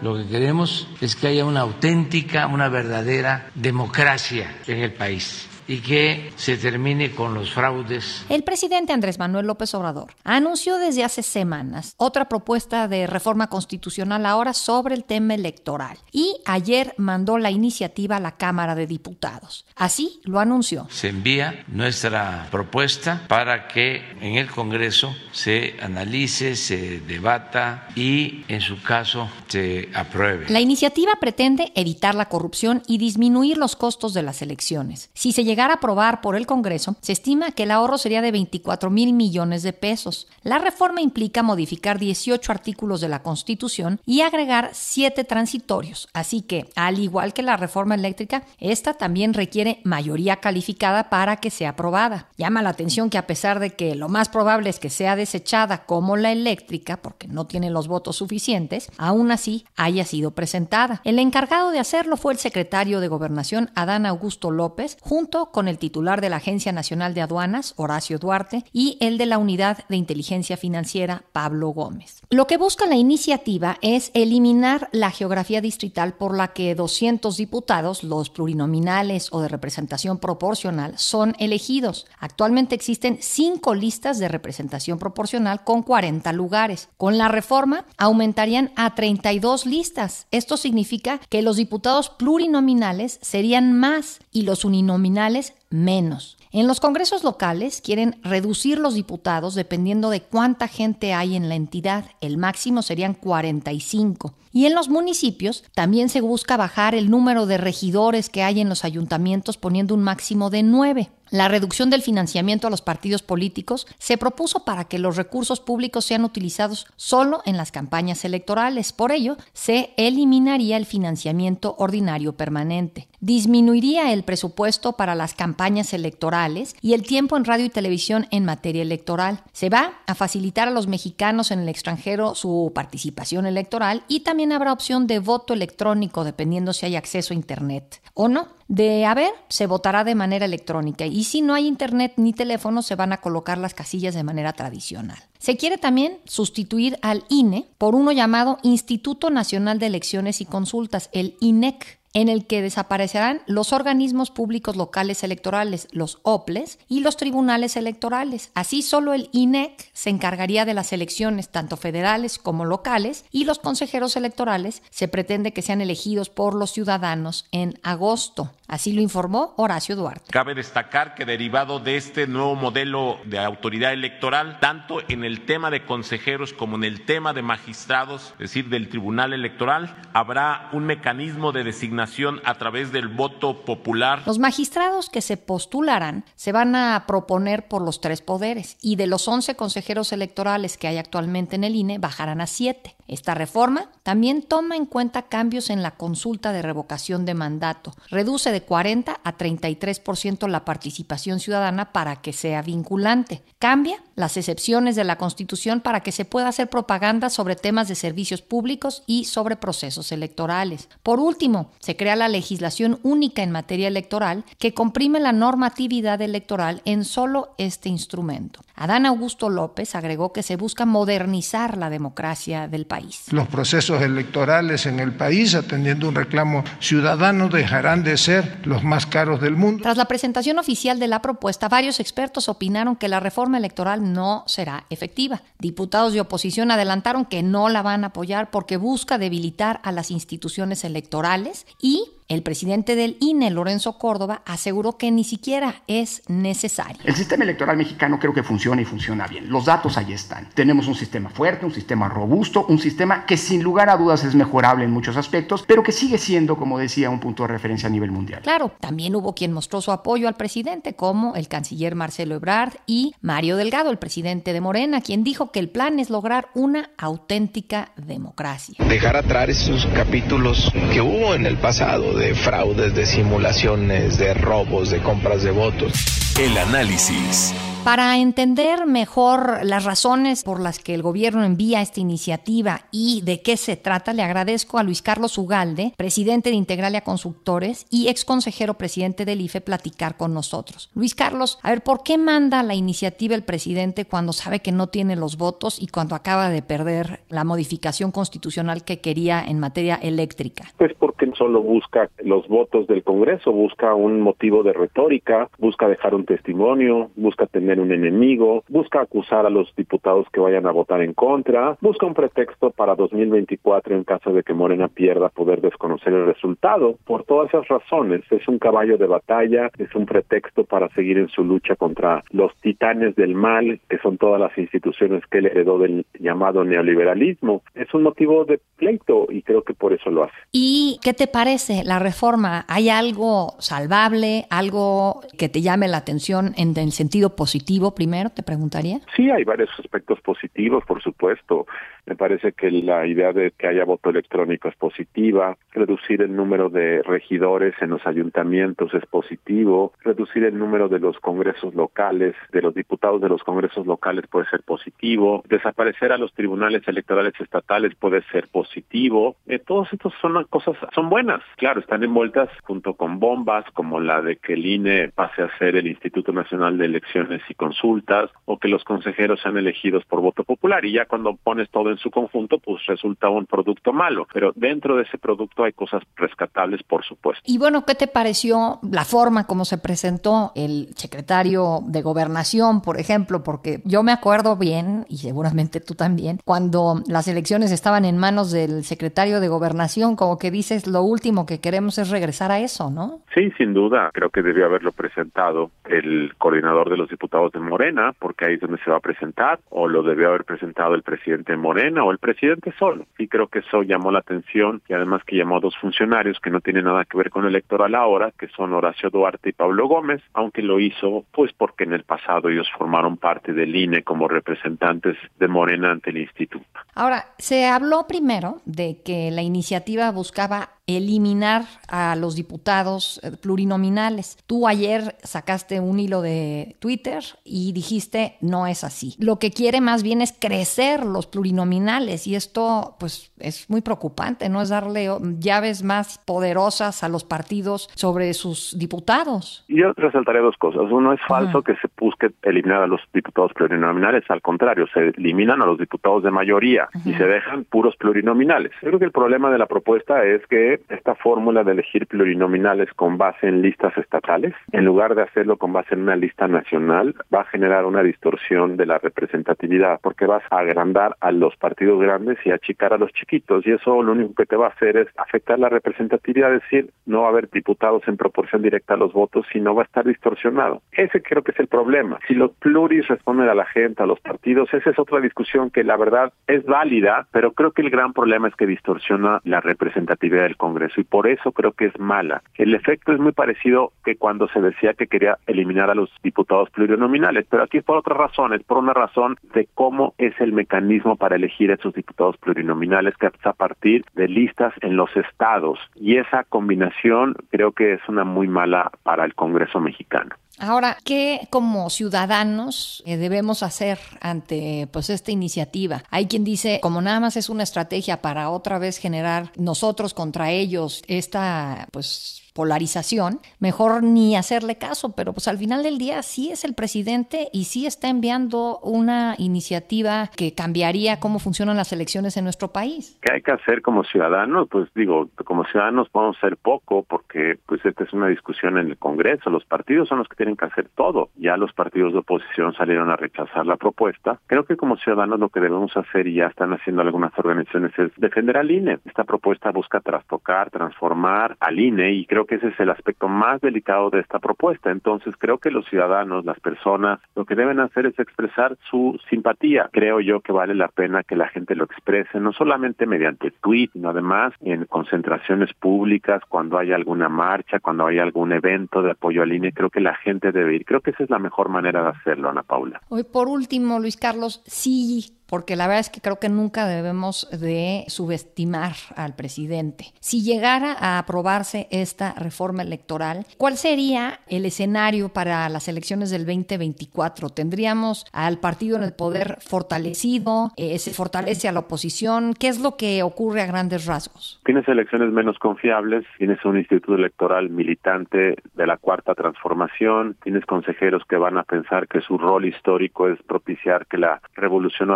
Lo 0.00 0.16
que 0.16 0.26
queremos 0.26 0.88
es 1.00 1.14
que 1.14 1.28
haya 1.28 1.44
una 1.44 1.60
auténtica, 1.60 2.48
una 2.48 2.68
verdadera 2.68 3.50
democracia 3.54 4.56
en 4.66 4.78
el 4.78 4.92
país 4.92 5.48
y 5.72 5.78
que 5.78 6.30
se 6.36 6.58
termine 6.58 7.12
con 7.12 7.32
los 7.32 7.50
fraudes. 7.50 8.26
El 8.28 8.44
presidente 8.44 8.92
Andrés 8.92 9.18
Manuel 9.18 9.46
López 9.46 9.74
Obrador 9.74 10.14
anunció 10.22 10.76
desde 10.76 11.02
hace 11.02 11.22
semanas 11.22 11.94
otra 11.96 12.28
propuesta 12.28 12.88
de 12.88 13.06
reforma 13.06 13.48
constitucional 13.48 14.26
ahora 14.26 14.52
sobre 14.52 14.94
el 14.94 15.04
tema 15.04 15.34
electoral 15.34 15.96
y 16.10 16.36
ayer 16.44 16.92
mandó 16.98 17.38
la 17.38 17.50
iniciativa 17.50 18.16
a 18.16 18.20
la 18.20 18.36
Cámara 18.36 18.74
de 18.74 18.86
Diputados. 18.86 19.64
Así 19.74 20.20
lo 20.24 20.40
anunció. 20.40 20.88
Se 20.90 21.08
envía 21.08 21.64
nuestra 21.68 22.48
propuesta 22.50 23.24
para 23.28 23.66
que 23.66 24.02
en 24.20 24.34
el 24.34 24.50
Congreso 24.50 25.14
se 25.32 25.76
analice, 25.80 26.54
se 26.54 27.00
debata 27.00 27.88
y 27.94 28.44
en 28.48 28.60
su 28.60 28.82
caso 28.82 29.30
se 29.48 29.88
apruebe. 29.94 30.50
La 30.50 30.60
iniciativa 30.60 31.12
pretende 31.18 31.72
evitar 31.74 32.14
la 32.14 32.28
corrupción 32.28 32.82
y 32.86 32.98
disminuir 32.98 33.56
los 33.56 33.74
costos 33.74 34.12
de 34.12 34.22
las 34.22 34.42
elecciones. 34.42 35.08
Si 35.14 35.32
se 35.32 35.44
llega 35.44 35.61
a 35.70 35.74
aprobar 35.74 36.20
por 36.20 36.36
el 36.36 36.46
Congreso, 36.46 36.96
se 37.00 37.12
estima 37.12 37.52
que 37.52 37.64
el 37.64 37.70
ahorro 37.70 37.98
sería 37.98 38.22
de 38.22 38.32
24 38.32 38.90
mil 38.90 39.12
millones 39.12 39.62
de 39.62 39.72
pesos. 39.72 40.28
La 40.42 40.58
reforma 40.58 41.00
implica 41.00 41.42
modificar 41.42 41.98
18 41.98 42.52
artículos 42.52 43.00
de 43.00 43.08
la 43.08 43.22
Constitución 43.22 44.00
y 44.06 44.22
agregar 44.22 44.70
7 44.72 45.24
transitorios. 45.24 46.08
Así 46.12 46.42
que, 46.42 46.70
al 46.76 46.98
igual 46.98 47.32
que 47.32 47.42
la 47.42 47.56
reforma 47.56 47.94
eléctrica, 47.94 48.44
esta 48.58 48.94
también 48.94 49.34
requiere 49.34 49.80
mayoría 49.84 50.36
calificada 50.36 51.10
para 51.10 51.36
que 51.36 51.50
sea 51.50 51.70
aprobada. 51.70 52.28
Llama 52.36 52.62
la 52.62 52.70
atención 52.70 53.10
que 53.10 53.18
a 53.18 53.26
pesar 53.26 53.60
de 53.60 53.74
que 53.74 53.94
lo 53.94 54.08
más 54.08 54.28
probable 54.28 54.70
es 54.70 54.78
que 54.78 54.90
sea 54.90 55.16
desechada 55.16 55.84
como 55.84 56.16
la 56.16 56.32
eléctrica, 56.32 56.96
porque 56.96 57.28
no 57.28 57.46
tiene 57.46 57.70
los 57.70 57.88
votos 57.88 58.16
suficientes, 58.16 58.90
aún 58.98 59.30
así 59.30 59.64
haya 59.76 60.04
sido 60.04 60.32
presentada. 60.32 61.00
El 61.04 61.18
encargado 61.18 61.70
de 61.70 61.78
hacerlo 61.78 62.16
fue 62.16 62.32
el 62.32 62.38
secretario 62.38 63.00
de 63.00 63.08
Gobernación, 63.08 63.70
Adán 63.74 64.06
Augusto 64.06 64.50
López, 64.50 64.96
junto 65.00 65.41
con 65.50 65.68
el 65.68 65.78
titular 65.78 66.20
de 66.20 66.30
la 66.30 66.36
Agencia 66.36 66.72
Nacional 66.72 67.14
de 67.14 67.22
Aduanas, 67.22 67.74
Horacio 67.76 68.18
Duarte, 68.18 68.64
y 68.72 68.96
el 69.00 69.18
de 69.18 69.26
la 69.26 69.38
Unidad 69.38 69.84
de 69.88 69.96
Inteligencia 69.96 70.56
Financiera, 70.56 71.24
Pablo 71.32 71.70
Gómez. 71.70 72.22
Lo 72.30 72.46
que 72.46 72.56
busca 72.56 72.86
la 72.86 72.96
iniciativa 72.96 73.78
es 73.82 74.10
eliminar 74.14 74.88
la 74.92 75.10
geografía 75.10 75.60
distrital 75.60 76.14
por 76.14 76.36
la 76.36 76.52
que 76.52 76.74
200 76.74 77.36
diputados, 77.36 78.04
los 78.04 78.30
plurinominales 78.30 79.28
o 79.32 79.40
de 79.40 79.48
representación 79.48 80.18
proporcional, 80.18 80.98
son 80.98 81.34
elegidos. 81.38 82.06
Actualmente 82.18 82.74
existen 82.74 83.18
cinco 83.20 83.74
listas 83.74 84.18
de 84.18 84.28
representación 84.28 84.98
proporcional 84.98 85.64
con 85.64 85.82
40 85.82 86.32
lugares. 86.32 86.88
Con 86.96 87.18
la 87.18 87.28
reforma 87.28 87.84
aumentarían 87.96 88.72
a 88.76 88.94
32 88.94 89.66
listas. 89.66 90.26
Esto 90.30 90.56
significa 90.56 91.20
que 91.28 91.42
los 91.42 91.56
diputados 91.56 92.10
plurinominales 92.10 93.18
serían 93.22 93.78
más 93.78 94.20
y 94.30 94.42
los 94.42 94.64
uninominales 94.64 95.31
menos. 95.70 96.36
En 96.54 96.66
los 96.66 96.80
congresos 96.80 97.24
locales 97.24 97.80
quieren 97.80 98.20
reducir 98.22 98.78
los 98.78 98.94
diputados 98.94 99.54
dependiendo 99.54 100.10
de 100.10 100.20
cuánta 100.20 100.68
gente 100.68 101.14
hay 101.14 101.34
en 101.34 101.48
la 101.48 101.54
entidad. 101.54 102.04
El 102.20 102.36
máximo 102.36 102.82
serían 102.82 103.14
45. 103.14 104.34
Y 104.52 104.66
en 104.66 104.74
los 104.74 104.90
municipios 104.90 105.64
también 105.74 106.10
se 106.10 106.20
busca 106.20 106.58
bajar 106.58 106.94
el 106.94 107.08
número 107.08 107.46
de 107.46 107.56
regidores 107.56 108.28
que 108.28 108.42
hay 108.42 108.60
en 108.60 108.68
los 108.68 108.84
ayuntamientos 108.84 109.56
poniendo 109.56 109.94
un 109.94 110.02
máximo 110.02 110.50
de 110.50 110.62
9. 110.62 111.10
La 111.32 111.48
reducción 111.48 111.88
del 111.88 112.02
financiamiento 112.02 112.66
a 112.66 112.70
los 112.70 112.82
partidos 112.82 113.22
políticos 113.22 113.86
se 113.98 114.18
propuso 114.18 114.66
para 114.66 114.84
que 114.84 114.98
los 114.98 115.16
recursos 115.16 115.60
públicos 115.60 116.04
sean 116.04 116.26
utilizados 116.26 116.86
solo 116.96 117.40
en 117.46 117.56
las 117.56 117.72
campañas 117.72 118.26
electorales. 118.26 118.92
Por 118.92 119.12
ello, 119.12 119.38
se 119.54 119.94
eliminaría 119.96 120.76
el 120.76 120.84
financiamiento 120.84 121.74
ordinario 121.78 122.36
permanente. 122.36 123.08
Disminuiría 123.20 124.12
el 124.12 124.24
presupuesto 124.24 124.92
para 124.92 125.14
las 125.14 125.32
campañas 125.32 125.94
electorales 125.94 126.76
y 126.82 126.92
el 126.92 127.02
tiempo 127.02 127.38
en 127.38 127.46
radio 127.46 127.64
y 127.64 127.70
televisión 127.70 128.26
en 128.30 128.44
materia 128.44 128.82
electoral. 128.82 129.42
Se 129.54 129.70
va 129.70 130.02
a 130.06 130.14
facilitar 130.14 130.68
a 130.68 130.72
los 130.72 130.86
mexicanos 130.86 131.50
en 131.50 131.60
el 131.60 131.70
extranjero 131.70 132.34
su 132.34 132.72
participación 132.74 133.46
electoral 133.46 134.04
y 134.06 134.20
también 134.20 134.52
habrá 134.52 134.70
opción 134.70 135.06
de 135.06 135.18
voto 135.18 135.54
electrónico 135.54 136.24
dependiendo 136.24 136.74
si 136.74 136.84
hay 136.84 136.96
acceso 136.96 137.32
a 137.32 137.36
Internet 137.36 138.02
o 138.12 138.28
no. 138.28 138.48
De 138.68 139.04
haber, 139.06 139.32
se 139.48 139.66
votará 139.66 140.04
de 140.04 140.14
manera 140.14 140.44
electrónica 140.44 141.06
y 141.06 141.24
si 141.24 141.42
no 141.42 141.54
hay 141.54 141.66
internet 141.66 142.14
ni 142.16 142.32
teléfono, 142.32 142.82
se 142.82 142.94
van 142.94 143.12
a 143.12 143.20
colocar 143.20 143.58
las 143.58 143.74
casillas 143.74 144.14
de 144.14 144.22
manera 144.22 144.52
tradicional. 144.52 145.18
Se 145.38 145.56
quiere 145.56 145.78
también 145.78 146.18
sustituir 146.24 146.98
al 147.02 147.24
INE 147.28 147.68
por 147.78 147.94
uno 147.94 148.12
llamado 148.12 148.58
Instituto 148.62 149.30
Nacional 149.30 149.78
de 149.78 149.86
Elecciones 149.86 150.40
y 150.40 150.44
Consultas, 150.44 151.10
el 151.12 151.36
INEC 151.40 152.01
en 152.14 152.28
el 152.28 152.46
que 152.46 152.62
desaparecerán 152.62 153.42
los 153.46 153.72
organismos 153.72 154.30
públicos 154.30 154.76
locales 154.76 155.22
electorales, 155.24 155.88
los 155.92 156.18
OPLES, 156.22 156.78
y 156.88 157.00
los 157.00 157.16
tribunales 157.16 157.76
electorales. 157.76 158.50
Así 158.54 158.82
solo 158.82 159.14
el 159.14 159.28
INEC 159.32 159.90
se 159.92 160.10
encargaría 160.10 160.64
de 160.64 160.74
las 160.74 160.92
elecciones 160.92 161.48
tanto 161.48 161.76
federales 161.76 162.38
como 162.38 162.64
locales 162.64 163.24
y 163.30 163.44
los 163.44 163.58
consejeros 163.58 164.16
electorales 164.16 164.82
se 164.90 165.08
pretende 165.08 165.52
que 165.52 165.62
sean 165.62 165.80
elegidos 165.80 166.28
por 166.28 166.54
los 166.54 166.72
ciudadanos 166.72 167.46
en 167.52 167.78
agosto. 167.82 168.50
Así 168.68 168.92
lo 168.92 169.02
informó 169.02 169.54
Horacio 169.56 169.96
Duarte. 169.96 170.30
Cabe 170.30 170.54
destacar 170.54 171.14
que 171.14 171.24
derivado 171.24 171.78
de 171.78 171.96
este 171.96 172.26
nuevo 172.26 172.54
modelo 172.54 173.18
de 173.26 173.38
autoridad 173.38 173.92
electoral, 173.92 174.58
tanto 174.60 175.00
en 175.08 175.24
el 175.24 175.44
tema 175.44 175.70
de 175.70 175.84
consejeros 175.84 176.52
como 176.52 176.76
en 176.76 176.84
el 176.84 177.04
tema 177.04 177.32
de 177.34 177.42
magistrados, 177.42 178.32
es 178.32 178.38
decir, 178.38 178.68
del 178.68 178.88
Tribunal 178.88 179.32
Electoral, 179.34 179.94
habrá 180.14 180.70
un 180.72 180.84
mecanismo 180.84 181.52
de 181.52 181.64
designación 181.64 182.01
a 182.44 182.54
través 182.58 182.92
del 182.92 183.08
voto 183.08 183.64
popular. 183.64 184.22
Los 184.26 184.38
magistrados 184.38 185.08
que 185.08 185.20
se 185.20 185.36
postularán 185.36 186.24
se 186.34 186.52
van 186.52 186.74
a 186.74 187.04
proponer 187.06 187.68
por 187.68 187.82
los 187.82 188.00
tres 188.00 188.20
poderes 188.20 188.76
y 188.80 188.96
de 188.96 189.06
los 189.06 189.28
11 189.28 189.54
consejeros 189.56 190.12
electorales 190.12 190.76
que 190.76 190.88
hay 190.88 190.98
actualmente 190.98 191.56
en 191.56 191.64
el 191.64 191.76
INE 191.76 191.98
bajarán 191.98 192.40
a 192.40 192.46
7. 192.46 192.96
Esta 193.08 193.34
reforma 193.34 193.90
también 194.02 194.42
toma 194.42 194.76
en 194.76 194.86
cuenta 194.86 195.22
cambios 195.22 195.70
en 195.70 195.82
la 195.82 195.92
consulta 195.92 196.52
de 196.52 196.62
revocación 196.62 197.24
de 197.24 197.34
mandato, 197.34 197.92
reduce 198.10 198.52
de 198.52 198.62
40 198.62 199.20
a 199.22 199.36
33% 199.36 200.48
la 200.48 200.64
participación 200.64 201.40
ciudadana 201.40 201.92
para 201.92 202.16
que 202.16 202.32
sea 202.32 202.62
vinculante. 202.62 203.42
Cambia 203.58 204.02
las 204.14 204.36
excepciones 204.36 204.96
de 204.96 205.04
la 205.04 205.16
Constitución 205.16 205.80
para 205.80 206.00
que 206.00 206.12
se 206.12 206.24
pueda 206.24 206.48
hacer 206.48 206.68
propaganda 206.68 207.30
sobre 207.30 207.56
temas 207.56 207.88
de 207.88 207.94
servicios 207.94 208.42
públicos 208.42 209.02
y 209.06 209.24
sobre 209.24 209.56
procesos 209.56 210.12
electorales. 210.12 210.88
Por 211.02 211.20
último, 211.20 211.70
se 211.80 211.96
crea 211.96 212.16
la 212.16 212.28
legislación 212.28 212.98
única 213.02 213.42
en 213.42 213.50
materia 213.50 213.88
electoral 213.88 214.44
que 214.58 214.74
comprime 214.74 215.20
la 215.20 215.32
normatividad 215.32 216.20
electoral 216.20 216.82
en 216.84 217.04
solo 217.04 217.54
este 217.58 217.88
instrumento. 217.88 218.60
Adán 218.74 219.06
Augusto 219.06 219.50
López 219.50 219.94
agregó 219.94 220.32
que 220.32 220.42
se 220.42 220.56
busca 220.56 220.86
modernizar 220.86 221.76
la 221.76 221.90
democracia 221.90 222.68
del 222.68 222.86
país. 222.86 223.24
Los 223.30 223.48
procesos 223.48 224.02
electorales 224.02 224.86
en 224.86 225.00
el 225.00 225.12
país, 225.12 225.54
atendiendo 225.54 226.08
un 226.08 226.14
reclamo 226.14 226.64
ciudadano, 226.80 227.48
dejarán 227.48 228.02
de 228.02 228.16
ser 228.16 228.66
los 228.66 228.82
más 228.82 229.06
caros 229.06 229.40
del 229.40 229.56
mundo. 229.56 229.82
Tras 229.82 229.96
la 229.96 230.06
presentación 230.06 230.58
oficial 230.58 230.98
de 230.98 231.08
la 231.08 231.22
propuesta, 231.22 231.68
varios 231.68 232.00
expertos 232.00 232.48
opinaron 232.48 232.96
que 232.96 233.08
la 233.08 233.20
reforma 233.20 233.58
electoral 233.58 234.12
no 234.12 234.44
será 234.46 234.86
efectiva. 234.90 235.42
Diputados 235.58 236.12
de 236.12 236.20
oposición 236.20 236.70
adelantaron 236.70 237.24
que 237.24 237.42
no 237.42 237.68
la 237.68 237.82
van 237.82 238.04
a 238.04 238.08
apoyar 238.08 238.50
porque 238.50 238.76
busca 238.76 239.18
debilitar 239.18 239.80
a 239.84 239.92
las 239.92 240.10
instituciones 240.10 240.84
electorales 240.84 241.66
y 241.80 242.10
el 242.32 242.42
presidente 242.42 242.96
del 242.96 243.16
INE, 243.20 243.50
Lorenzo 243.50 243.98
Córdoba, 243.98 244.42
aseguró 244.46 244.96
que 244.96 245.10
ni 245.10 245.22
siquiera 245.22 245.82
es 245.86 246.22
necesario. 246.28 247.02
El 247.04 247.14
sistema 247.14 247.44
electoral 247.44 247.76
mexicano 247.76 248.18
creo 248.18 248.32
que 248.32 248.42
funciona 248.42 248.80
y 248.80 248.84
funciona 248.84 249.26
bien. 249.26 249.50
Los 249.50 249.66
datos 249.66 249.98
ahí 249.98 250.12
están. 250.12 250.48
Tenemos 250.54 250.86
un 250.88 250.94
sistema 250.94 251.28
fuerte, 251.28 251.66
un 251.66 251.74
sistema 251.74 252.08
robusto, 252.08 252.64
un 252.68 252.78
sistema 252.78 253.26
que 253.26 253.36
sin 253.36 253.62
lugar 253.62 253.90
a 253.90 253.96
dudas 253.96 254.24
es 254.24 254.34
mejorable 254.34 254.84
en 254.84 254.90
muchos 254.90 255.16
aspectos, 255.16 255.64
pero 255.66 255.82
que 255.82 255.92
sigue 255.92 256.16
siendo, 256.16 256.56
como 256.56 256.78
decía, 256.78 257.10
un 257.10 257.20
punto 257.20 257.42
de 257.42 257.48
referencia 257.48 257.88
a 257.88 257.90
nivel 257.90 258.10
mundial. 258.10 258.40
Claro, 258.42 258.72
también 258.80 259.14
hubo 259.14 259.34
quien 259.34 259.52
mostró 259.52 259.82
su 259.82 259.92
apoyo 259.92 260.26
al 260.26 260.34
presidente, 260.34 260.94
como 260.94 261.34
el 261.34 261.48
canciller 261.48 261.94
Marcelo 261.94 262.36
Ebrard 262.36 262.74
y 262.86 263.14
Mario 263.20 263.56
Delgado, 263.56 263.90
el 263.90 263.98
presidente 263.98 264.52
de 264.52 264.60
Morena, 264.60 265.00
quien 265.02 265.22
dijo 265.22 265.52
que 265.52 265.60
el 265.60 265.68
plan 265.68 265.98
es 265.98 266.08
lograr 266.08 266.48
una 266.54 266.90
auténtica 266.96 267.92
democracia. 267.96 268.76
Dejar 268.88 269.16
atrás 269.16 269.50
esos 269.50 269.86
capítulos 269.86 270.72
que 270.92 271.00
hubo 271.00 271.34
en 271.34 271.46
el 271.46 271.58
pasado 271.58 272.21
de 272.22 272.36
fraudes, 272.36 272.94
de 272.94 273.04
simulaciones, 273.04 274.16
de 274.16 274.32
robos, 274.32 274.92
de 274.92 275.02
compras 275.02 275.42
de 275.42 275.50
votos. 275.50 275.92
El 276.38 276.56
análisis. 276.56 277.52
Para 277.84 278.16
entender 278.16 278.86
mejor 278.86 279.64
las 279.64 279.84
razones 279.84 280.44
por 280.44 280.60
las 280.60 280.78
que 280.78 280.94
el 280.94 281.02
gobierno 281.02 281.42
envía 281.42 281.82
esta 281.82 281.98
iniciativa 281.98 282.82
y 282.92 283.22
de 283.22 283.42
qué 283.42 283.56
se 283.56 283.76
trata, 283.76 284.12
le 284.12 284.22
agradezco 284.22 284.78
a 284.78 284.84
Luis 284.84 285.02
Carlos 285.02 285.36
Ugalde, 285.36 285.92
presidente 285.96 286.50
de 286.50 286.56
Integralia 286.56 287.00
Consultores 287.00 287.86
y 287.90 288.06
ex 288.06 288.24
consejero 288.24 288.74
presidente 288.74 289.24
del 289.24 289.40
IFE, 289.40 289.62
platicar 289.62 290.16
con 290.16 290.32
nosotros. 290.32 290.90
Luis 290.94 291.16
Carlos, 291.16 291.58
a 291.64 291.70
ver, 291.70 291.82
¿por 291.82 292.04
qué 292.04 292.18
manda 292.18 292.62
la 292.62 292.76
iniciativa 292.76 293.34
el 293.34 293.42
presidente 293.42 294.04
cuando 294.04 294.32
sabe 294.32 294.60
que 294.60 294.70
no 294.70 294.86
tiene 294.86 295.16
los 295.16 295.36
votos 295.36 295.82
y 295.82 295.88
cuando 295.88 296.14
acaba 296.14 296.50
de 296.50 296.62
perder 296.62 297.22
la 297.30 297.42
modificación 297.42 298.12
constitucional 298.12 298.84
que 298.84 299.00
quería 299.00 299.42
en 299.44 299.58
materia 299.58 299.96
eléctrica? 299.96 300.66
Pues 300.78 300.92
porque 300.96 301.26
solo 301.42 301.60
busca 301.60 302.08
los 302.22 302.46
votos 302.46 302.86
del 302.86 303.02
Congreso, 303.02 303.50
busca 303.50 303.96
un 303.96 304.20
motivo 304.20 304.62
de 304.62 304.72
retórica, 304.72 305.48
busca 305.58 305.88
dejar 305.88 306.14
un 306.14 306.24
testimonio, 306.24 307.10
busca 307.16 307.46
tener 307.46 307.80
un 307.80 307.90
enemigo, 307.90 308.62
busca 308.68 309.00
acusar 309.00 309.44
a 309.44 309.50
los 309.50 309.74
diputados 309.74 310.28
que 310.32 310.38
vayan 310.38 310.68
a 310.68 310.70
votar 310.70 311.02
en 311.02 311.14
contra, 311.14 311.76
busca 311.80 312.06
un 312.06 312.14
pretexto 312.14 312.70
para 312.70 312.94
2024 312.94 313.96
en 313.96 314.04
caso 314.04 314.32
de 314.32 314.44
que 314.44 314.54
Morena 314.54 314.86
pierda 314.86 315.30
poder 315.30 315.60
desconocer 315.60 316.12
el 316.12 316.26
resultado. 316.26 316.96
Por 317.04 317.24
todas 317.24 317.48
esas 317.48 317.66
razones, 317.66 318.22
es 318.30 318.46
un 318.46 318.60
caballo 318.60 318.96
de 318.96 319.08
batalla, 319.08 319.68
es 319.78 319.92
un 319.96 320.06
pretexto 320.06 320.62
para 320.62 320.90
seguir 320.90 321.18
en 321.18 321.28
su 321.28 321.42
lucha 321.42 321.74
contra 321.74 322.22
los 322.30 322.54
titanes 322.60 323.16
del 323.16 323.34
mal, 323.34 323.80
que 323.88 323.98
son 323.98 324.16
todas 324.16 324.40
las 324.40 324.56
instituciones 324.56 325.26
que 325.26 325.38
él 325.38 325.46
heredó 325.46 325.78
del 325.78 326.06
llamado 326.20 326.62
neoliberalismo. 326.62 327.62
Es 327.74 327.92
un 327.94 328.04
motivo 328.04 328.44
de 328.44 328.60
pleito 328.76 329.26
y 329.28 329.42
creo 329.42 329.62
que 329.62 329.74
por 329.74 329.92
eso 329.92 330.08
lo 330.08 330.22
hace. 330.22 330.36
¿Y 330.52 331.00
qué 331.02 331.14
te 331.14 331.31
parece 331.32 331.84
la 331.84 331.98
reforma? 331.98 332.64
¿Hay 332.68 332.90
algo 332.90 333.54
salvable, 333.58 334.46
algo 334.50 335.22
que 335.38 335.48
te 335.48 335.62
llame 335.62 335.88
la 335.88 335.98
atención 335.98 336.52
en 336.56 336.76
el 336.76 336.92
sentido 336.92 337.34
positivo? 337.34 337.92
primero, 337.94 338.30
te 338.30 338.42
preguntaría? 338.42 339.00
Sí, 339.16 339.30
hay 339.30 339.44
varios 339.44 339.70
aspectos 339.78 340.20
positivos, 340.20 340.84
por 340.84 341.02
supuesto. 341.02 341.66
Me 342.06 342.16
parece 342.16 342.52
que 342.52 342.70
la 342.70 343.06
idea 343.06 343.32
de 343.32 343.52
que 343.52 343.68
haya 343.68 343.84
voto 343.84 344.10
electrónico 344.10 344.68
es 344.68 344.74
positiva, 344.74 345.56
reducir 345.70 346.20
el 346.20 346.34
número 346.34 346.68
de 346.68 347.00
regidores 347.02 347.74
en 347.80 347.90
los 347.90 348.04
ayuntamientos 348.06 348.92
es 348.92 349.06
positivo, 349.06 349.92
reducir 350.00 350.44
el 350.44 350.58
número 350.58 350.88
de 350.88 350.98
los 350.98 351.18
congresos 351.20 351.74
locales, 351.74 352.34
de 352.52 352.60
los 352.60 352.74
diputados 352.74 353.20
de 353.20 353.28
los 353.28 353.42
congresos 353.44 353.86
locales 353.86 354.26
puede 354.26 354.48
ser 354.48 354.62
positivo, 354.62 355.44
desaparecer 355.48 356.10
a 356.10 356.18
los 356.18 356.32
tribunales 356.34 356.82
electorales 356.88 357.34
estatales 357.38 357.94
puede 357.94 358.22
ser 358.32 358.48
positivo. 358.48 359.36
Eh, 359.46 359.60
todos 359.60 359.92
estos 359.92 360.12
son 360.20 360.44
cosas, 360.50 360.76
son 360.92 361.08
buenas. 361.08 361.21
Claro, 361.56 361.80
están 361.80 362.02
envueltas 362.02 362.48
junto 362.62 362.94
con 362.94 363.20
bombas 363.20 363.64
como 363.74 364.00
la 364.00 364.20
de 364.20 364.36
que 364.36 364.54
el 364.54 364.66
INE 364.66 365.08
pase 365.08 365.42
a 365.42 365.58
ser 365.58 365.76
el 365.76 365.86
Instituto 365.86 366.32
Nacional 366.32 366.78
de 366.78 366.86
Elecciones 366.86 367.42
y 367.48 367.54
Consultas 367.54 368.30
o 368.44 368.58
que 368.58 368.68
los 368.68 368.84
consejeros 368.84 369.40
sean 369.42 369.56
elegidos 369.56 370.04
por 370.04 370.20
voto 370.20 370.44
popular 370.44 370.84
y 370.84 370.92
ya 370.92 371.06
cuando 371.06 371.36
pones 371.36 371.70
todo 371.70 371.90
en 371.90 371.98
su 371.98 372.10
conjunto, 372.10 372.58
pues 372.58 372.84
resulta 372.86 373.28
un 373.28 373.46
producto 373.46 373.92
malo. 373.92 374.26
Pero 374.32 374.52
dentro 374.56 374.96
de 374.96 375.02
ese 375.04 375.18
producto 375.18 375.64
hay 375.64 375.72
cosas 375.72 376.02
rescatables, 376.16 376.82
por 376.82 377.04
supuesto. 377.04 377.42
Y 377.46 377.58
bueno, 377.58 377.84
¿qué 377.84 377.94
te 377.94 378.06
pareció 378.06 378.78
la 378.82 379.04
forma 379.04 379.46
como 379.46 379.64
se 379.64 379.78
presentó 379.78 380.52
el 380.54 380.88
secretario 380.96 381.80
de 381.86 382.02
Gobernación, 382.02 382.82
por 382.82 382.98
ejemplo? 382.98 383.42
Porque 383.42 383.80
yo 383.84 384.02
me 384.02 384.12
acuerdo 384.12 384.56
bien, 384.56 385.06
y 385.08 385.18
seguramente 385.18 385.80
tú 385.80 385.94
también, 385.94 386.38
cuando 386.44 387.02
las 387.06 387.28
elecciones 387.28 387.70
estaban 387.70 388.04
en 388.04 388.18
manos 388.18 388.50
del 388.50 388.84
secretario 388.84 389.40
de 389.40 389.48
Gobernación, 389.48 390.16
como 390.16 390.38
que 390.38 390.50
dices, 390.50 390.86
lo 390.86 391.01
último 391.02 391.46
que 391.46 391.60
queremos 391.60 391.98
es 391.98 392.10
regresar 392.10 392.50
a 392.50 392.60
eso, 392.60 392.90
¿no? 392.90 393.20
Sí, 393.34 393.50
sin 393.56 393.74
duda. 393.74 394.10
Creo 394.12 394.30
que 394.30 394.42
debió 394.42 394.66
haberlo 394.66 394.92
presentado 394.92 395.70
el 395.84 396.34
coordinador 396.38 396.90
de 396.90 396.96
los 396.96 397.08
diputados 397.08 397.52
de 397.52 397.60
Morena, 397.60 398.12
porque 398.18 398.46
ahí 398.46 398.54
es 398.54 398.60
donde 398.60 398.82
se 398.82 398.90
va 398.90 398.96
a 398.96 399.00
presentar, 399.00 399.60
o 399.70 399.88
lo 399.88 400.02
debió 400.02 400.28
haber 400.28 400.44
presentado 400.44 400.94
el 400.94 401.02
presidente 401.02 401.56
Morena 401.56 402.04
o 402.04 402.10
el 402.10 402.18
presidente 402.18 402.72
solo. 402.78 403.06
Y 403.18 403.28
creo 403.28 403.48
que 403.48 403.60
eso 403.60 403.82
llamó 403.82 404.10
la 404.10 404.20
atención 404.20 404.82
y 404.88 404.94
además 404.94 405.22
que 405.24 405.36
llamó 405.36 405.56
a 405.56 405.60
dos 405.60 405.76
funcionarios 405.78 406.40
que 406.40 406.50
no 406.50 406.60
tienen 406.60 406.84
nada 406.84 407.04
que 407.04 407.16
ver 407.16 407.30
con 407.30 407.44
el 407.44 407.52
electoral 407.52 407.94
ahora, 407.94 408.32
que 408.38 408.48
son 408.48 408.72
Horacio 408.72 409.10
Duarte 409.10 409.50
y 409.50 409.52
Pablo 409.52 409.86
Gómez, 409.86 410.22
aunque 410.32 410.62
lo 410.62 410.80
hizo 410.80 411.24
pues 411.32 411.52
porque 411.52 411.84
en 411.84 411.92
el 411.92 412.04
pasado 412.04 412.48
ellos 412.48 412.68
formaron 412.76 413.16
parte 413.16 413.52
del 413.52 413.74
INE 413.76 414.02
como 414.02 414.28
representantes 414.28 415.16
de 415.38 415.48
Morena 415.48 415.92
ante 415.92 416.10
el 416.10 416.18
instituto. 416.18 416.66
Ahora, 416.94 417.26
se 417.38 417.66
habló 417.66 418.06
primero 418.06 418.56
de 418.64 418.98
que 419.04 419.30
la 419.30 419.42
iniciativa 419.42 420.10
buscaba 420.10 420.70
eliminar 420.96 421.64
a 421.88 422.16
los 422.16 422.36
diputados 422.36 423.20
eh, 423.22 423.32
plurinominales. 423.40 424.38
Tú 424.46 424.66
ayer 424.68 425.16
sacaste 425.22 425.80
un 425.80 426.00
hilo 426.00 426.22
de 426.22 426.76
Twitter 426.78 427.22
y 427.44 427.72
dijiste 427.72 428.36
no 428.40 428.66
es 428.66 428.84
así. 428.84 429.14
Lo 429.18 429.38
que 429.38 429.50
quiere 429.50 429.80
más 429.80 430.02
bien 430.02 430.20
es 430.20 430.34
crecer 430.38 431.04
los 431.04 431.26
plurinominales 431.26 432.26
y 432.26 432.34
esto 432.34 432.96
pues 432.98 433.32
es 433.38 433.68
muy 433.68 433.80
preocupante, 433.80 434.48
no 434.48 434.62
es 434.62 434.68
darle 434.68 435.08
llaves 435.38 435.82
más 435.82 436.18
poderosas 436.18 437.02
a 437.02 437.08
los 437.08 437.24
partidos 437.24 437.88
sobre 437.94 438.34
sus 438.34 438.78
diputados. 438.78 439.64
Yo 439.68 439.92
resaltaré 439.94 440.40
dos 440.40 440.56
cosas. 440.56 440.82
Uno 440.90 441.12
es 441.12 441.20
falso 441.26 441.62
que 441.62 441.74
se 441.76 441.88
busque 441.98 442.30
eliminar 442.42 442.82
a 442.82 442.86
los 442.86 443.00
diputados 443.12 443.52
plurinominales, 443.52 444.24
al 444.28 444.42
contrario, 444.42 444.86
se 444.92 445.08
eliminan 445.16 445.62
a 445.62 445.66
los 445.66 445.78
diputados 445.78 446.22
de 446.22 446.30
mayoría 446.30 446.88
y 447.04 447.14
se 447.14 447.24
dejan 447.24 447.64
puros 447.64 447.96
plurinominales. 447.96 448.72
Yo 448.82 448.88
creo 448.88 448.98
que 448.98 449.04
el 449.06 449.12
problema 449.12 449.50
de 449.50 449.58
la 449.58 449.66
propuesta 449.66 450.24
es 450.24 450.46
que 450.46 450.81
esta 450.88 451.14
fórmula 451.14 451.64
de 451.64 451.72
elegir 451.72 452.06
plurinominales 452.06 452.92
con 452.94 453.18
base 453.18 453.48
en 453.48 453.62
listas 453.62 453.96
estatales, 453.96 454.54
en 454.72 454.84
lugar 454.84 455.14
de 455.14 455.22
hacerlo 455.22 455.56
con 455.56 455.72
base 455.72 455.94
en 455.94 456.02
una 456.02 456.16
lista 456.16 456.48
nacional, 456.48 457.14
va 457.32 457.42
a 457.42 457.44
generar 457.44 457.84
una 457.84 458.02
distorsión 458.02 458.76
de 458.76 458.86
la 458.86 458.98
representatividad, 458.98 460.00
porque 460.02 460.26
vas 460.26 460.42
a 460.50 460.58
agrandar 460.58 461.16
a 461.20 461.32
los 461.32 461.56
partidos 461.56 462.00
grandes 462.00 462.38
y 462.44 462.50
achicar 462.50 462.92
a 462.92 462.98
los 462.98 463.12
chiquitos, 463.12 463.66
y 463.66 463.72
eso 463.72 464.02
lo 464.02 464.12
único 464.12 464.34
que 464.34 464.46
te 464.46 464.56
va 464.56 464.66
a 464.66 464.70
hacer 464.70 464.96
es 464.96 465.08
afectar 465.16 465.58
la 465.58 465.68
representatividad, 465.68 466.54
es 466.54 466.62
decir, 466.62 466.90
no 467.06 467.22
va 467.22 467.28
a 467.28 467.30
haber 467.30 467.50
diputados 467.50 468.02
en 468.06 468.16
proporción 468.16 468.62
directa 468.62 468.94
a 468.94 468.96
los 468.96 469.12
votos, 469.12 469.46
sino 469.52 469.74
va 469.74 469.82
a 469.82 469.86
estar 469.86 470.04
distorsionado. 470.04 470.82
Ese 470.92 471.22
creo 471.22 471.42
que 471.42 471.52
es 471.52 471.60
el 471.60 471.68
problema. 471.68 472.18
Si 472.28 472.34
los 472.34 472.52
pluris 472.52 473.06
responden 473.08 473.48
a 473.48 473.54
la 473.54 473.66
gente, 473.66 474.02
a 474.02 474.06
los 474.06 474.20
partidos, 474.20 474.72
esa 474.72 474.90
es 474.90 474.98
otra 474.98 475.20
discusión 475.20 475.70
que 475.70 475.84
la 475.84 475.96
verdad 475.96 476.32
es 476.46 476.64
válida, 476.64 477.26
pero 477.32 477.52
creo 477.52 477.72
que 477.72 477.82
el 477.82 477.90
gran 477.90 478.12
problema 478.12 478.48
es 478.48 478.56
que 478.56 478.66
distorsiona 478.66 479.40
la 479.44 479.60
representatividad 479.60 480.42
del 480.44 480.56
Congreso 480.62 481.00
y 481.00 481.04
por 481.04 481.26
eso 481.26 481.50
creo 481.50 481.72
que 481.72 481.86
es 481.86 481.98
mala. 481.98 482.40
El 482.54 482.72
efecto 482.72 483.12
es 483.12 483.18
muy 483.18 483.32
parecido 483.32 483.92
que 484.04 484.14
cuando 484.14 484.46
se 484.46 484.60
decía 484.60 484.94
que 484.94 485.08
quería 485.08 485.38
eliminar 485.48 485.90
a 485.90 485.96
los 485.96 486.08
diputados 486.22 486.70
plurinominales, 486.70 487.46
pero 487.50 487.64
aquí 487.64 487.78
es 487.78 487.84
por 487.84 487.96
otras 487.96 488.16
razones, 488.16 488.62
por 488.62 488.78
una 488.78 488.92
razón 488.92 489.36
de 489.54 489.66
cómo 489.74 490.14
es 490.18 490.40
el 490.40 490.52
mecanismo 490.52 491.16
para 491.16 491.34
elegir 491.34 491.72
a 491.72 491.74
esos 491.74 491.94
diputados 491.94 492.36
plurinominales, 492.36 493.16
que 493.16 493.26
es 493.26 493.32
a 493.46 493.54
partir 493.54 494.04
de 494.14 494.28
listas 494.28 494.72
en 494.82 494.96
los 494.96 495.10
estados. 495.16 495.80
Y 495.96 496.18
esa 496.18 496.44
combinación 496.44 497.34
creo 497.50 497.72
que 497.72 497.94
es 497.94 498.08
una 498.08 498.22
muy 498.22 498.46
mala 498.46 498.92
para 499.02 499.24
el 499.24 499.34
Congreso 499.34 499.80
mexicano. 499.80 500.36
Ahora, 500.62 500.96
¿qué 501.02 501.48
como 501.50 501.90
ciudadanos 501.90 503.02
eh, 503.04 503.16
debemos 503.16 503.64
hacer 503.64 503.98
ante 504.20 504.88
pues 504.92 505.10
esta 505.10 505.32
iniciativa? 505.32 506.04
Hay 506.08 506.26
quien 506.26 506.44
dice, 506.44 506.78
como 506.80 507.02
nada 507.02 507.18
más 507.18 507.36
es 507.36 507.48
una 507.48 507.64
estrategia 507.64 508.22
para 508.22 508.48
otra 508.48 508.78
vez 508.78 508.98
generar 508.98 509.50
nosotros 509.56 510.14
contra 510.14 510.52
ellos 510.52 511.02
esta 511.08 511.88
pues 511.90 512.42
polarización, 512.52 513.38
mejor 513.60 514.02
ni 514.02 514.36
hacerle 514.36 514.76
caso, 514.76 515.14
pero 515.14 515.32
pues 515.32 515.48
al 515.48 515.58
final 515.58 515.82
del 515.82 515.98
día 515.98 516.22
sí 516.22 516.50
es 516.50 516.64
el 516.64 516.74
presidente 516.74 517.48
y 517.52 517.64
sí 517.64 517.86
está 517.86 518.08
enviando 518.08 518.78
una 518.80 519.34
iniciativa 519.38 520.30
que 520.36 520.54
cambiaría 520.54 521.20
cómo 521.20 521.38
funcionan 521.38 521.76
las 521.76 521.92
elecciones 521.92 522.36
en 522.36 522.44
nuestro 522.44 522.68
país. 522.68 523.18
¿Qué 523.22 523.32
hay 523.32 523.42
que 523.42 523.52
hacer 523.52 523.82
como 523.82 524.04
ciudadanos? 524.04 524.68
Pues 524.70 524.88
digo, 524.94 525.28
como 525.44 525.64
ciudadanos 525.64 526.08
podemos 526.08 526.36
hacer 526.36 526.56
poco 526.56 527.02
porque 527.02 527.58
pues 527.66 527.84
esta 527.84 528.04
es 528.04 528.12
una 528.12 528.28
discusión 528.28 528.78
en 528.78 528.88
el 528.88 528.98
Congreso, 528.98 529.50
los 529.50 529.64
partidos 529.64 530.08
son 530.08 530.18
los 530.18 530.28
que 530.28 530.36
tienen 530.36 530.56
que 530.56 530.66
hacer 530.66 530.88
todo. 530.94 531.30
Ya 531.36 531.56
los 531.56 531.72
partidos 531.72 532.12
de 532.12 532.20
oposición 532.20 532.74
salieron 532.74 533.10
a 533.10 533.16
rechazar 533.16 533.66
la 533.66 533.76
propuesta. 533.76 534.38
Creo 534.46 534.64
que 534.64 534.76
como 534.76 534.96
ciudadanos 534.96 535.40
lo 535.40 535.48
que 535.48 535.60
debemos 535.60 535.96
hacer 535.96 536.26
y 536.26 536.34
ya 536.34 536.46
están 536.46 536.72
haciendo 536.72 537.02
algunas 537.02 537.36
organizaciones 537.38 537.92
es 537.98 538.12
defender 538.16 538.56
al 538.56 538.70
INE. 538.70 538.98
Esta 539.04 539.24
propuesta 539.24 539.70
busca 539.70 540.00
trastocar, 540.00 540.70
transformar 540.70 541.56
al 541.60 541.78
INE 541.78 542.12
y 542.12 542.26
creo 542.26 542.41
que 542.46 542.56
ese 542.56 542.68
es 542.68 542.80
el 542.80 542.90
aspecto 542.90 543.28
más 543.28 543.60
delicado 543.60 544.10
de 544.10 544.20
esta 544.20 544.38
propuesta. 544.38 544.90
Entonces 544.90 545.34
creo 545.38 545.58
que 545.58 545.70
los 545.70 545.86
ciudadanos, 545.86 546.44
las 546.44 546.60
personas, 546.60 547.20
lo 547.34 547.44
que 547.44 547.54
deben 547.54 547.80
hacer 547.80 548.06
es 548.06 548.18
expresar 548.18 548.76
su 548.90 549.18
simpatía. 549.28 549.88
Creo 549.92 550.20
yo 550.20 550.40
que 550.40 550.52
vale 550.52 550.74
la 550.74 550.88
pena 550.88 551.22
que 551.22 551.36
la 551.36 551.48
gente 551.48 551.74
lo 551.74 551.84
exprese, 551.84 552.40
no 552.40 552.52
solamente 552.52 553.06
mediante 553.06 553.50
tweet, 553.50 553.90
sino 553.92 554.10
además 554.10 554.52
en 554.60 554.84
concentraciones 554.86 555.72
públicas, 555.74 556.42
cuando 556.48 556.78
hay 556.78 556.92
alguna 556.92 557.28
marcha, 557.28 557.80
cuando 557.80 558.06
hay 558.06 558.18
algún 558.18 558.52
evento 558.52 559.02
de 559.02 559.12
apoyo 559.12 559.42
al 559.42 559.52
INE, 559.52 559.72
creo 559.72 559.90
que 559.90 560.00
la 560.00 560.14
gente 560.16 560.52
debe 560.52 560.76
ir. 560.76 560.84
Creo 560.84 561.00
que 561.00 561.10
esa 561.10 561.24
es 561.24 561.30
la 561.30 561.38
mejor 561.38 561.68
manera 561.68 562.02
de 562.02 562.08
hacerlo, 562.10 562.50
Ana 562.50 562.62
Paula. 562.62 563.00
Hoy, 563.08 563.24
por 563.24 563.48
último, 563.48 563.98
Luis 563.98 564.16
Carlos, 564.16 564.62
sí 564.66 565.41
porque 565.52 565.76
la 565.76 565.86
verdad 565.86 566.00
es 566.00 566.08
que 566.08 566.22
creo 566.22 566.40
que 566.40 566.48
nunca 566.48 566.86
debemos 566.86 567.46
de 567.50 568.04
subestimar 568.08 568.94
al 569.16 569.36
presidente. 569.36 570.06
Si 570.18 570.42
llegara 570.42 570.96
a 570.98 571.18
aprobarse 571.18 571.88
esta 571.90 572.32
reforma 572.32 572.80
electoral, 572.80 573.44
¿cuál 573.58 573.76
sería 573.76 574.40
el 574.48 574.64
escenario 574.64 575.28
para 575.28 575.68
las 575.68 575.88
elecciones 575.88 576.30
del 576.30 576.46
2024? 576.46 577.50
¿Tendríamos 577.50 578.24
al 578.32 578.60
partido 578.60 578.96
en 578.96 579.02
el 579.02 579.12
poder 579.12 579.58
fortalecido? 579.60 580.70
Eh, 580.78 580.98
¿Se 580.98 581.12
fortalece 581.12 581.68
a 581.68 581.72
la 581.72 581.80
oposición? 581.80 582.54
¿Qué 582.54 582.68
es 582.68 582.80
lo 582.80 582.96
que 582.96 583.22
ocurre 583.22 583.60
a 583.60 583.66
grandes 583.66 584.06
rasgos? 584.06 584.58
Tienes 584.64 584.88
elecciones 584.88 585.34
menos 585.34 585.58
confiables, 585.58 586.24
tienes 586.38 586.64
un 586.64 586.78
instituto 586.78 587.16
electoral 587.16 587.68
militante 587.68 588.56
de 588.72 588.86
la 588.86 588.96
cuarta 588.96 589.34
transformación, 589.34 590.34
tienes 590.42 590.64
consejeros 590.64 591.24
que 591.28 591.36
van 591.36 591.58
a 591.58 591.64
pensar 591.64 592.08
que 592.08 592.22
su 592.22 592.38
rol 592.38 592.64
histórico 592.64 593.28
es 593.28 593.42
propiciar 593.42 594.06
que 594.06 594.16
la 594.16 594.40
revolución 594.54 595.10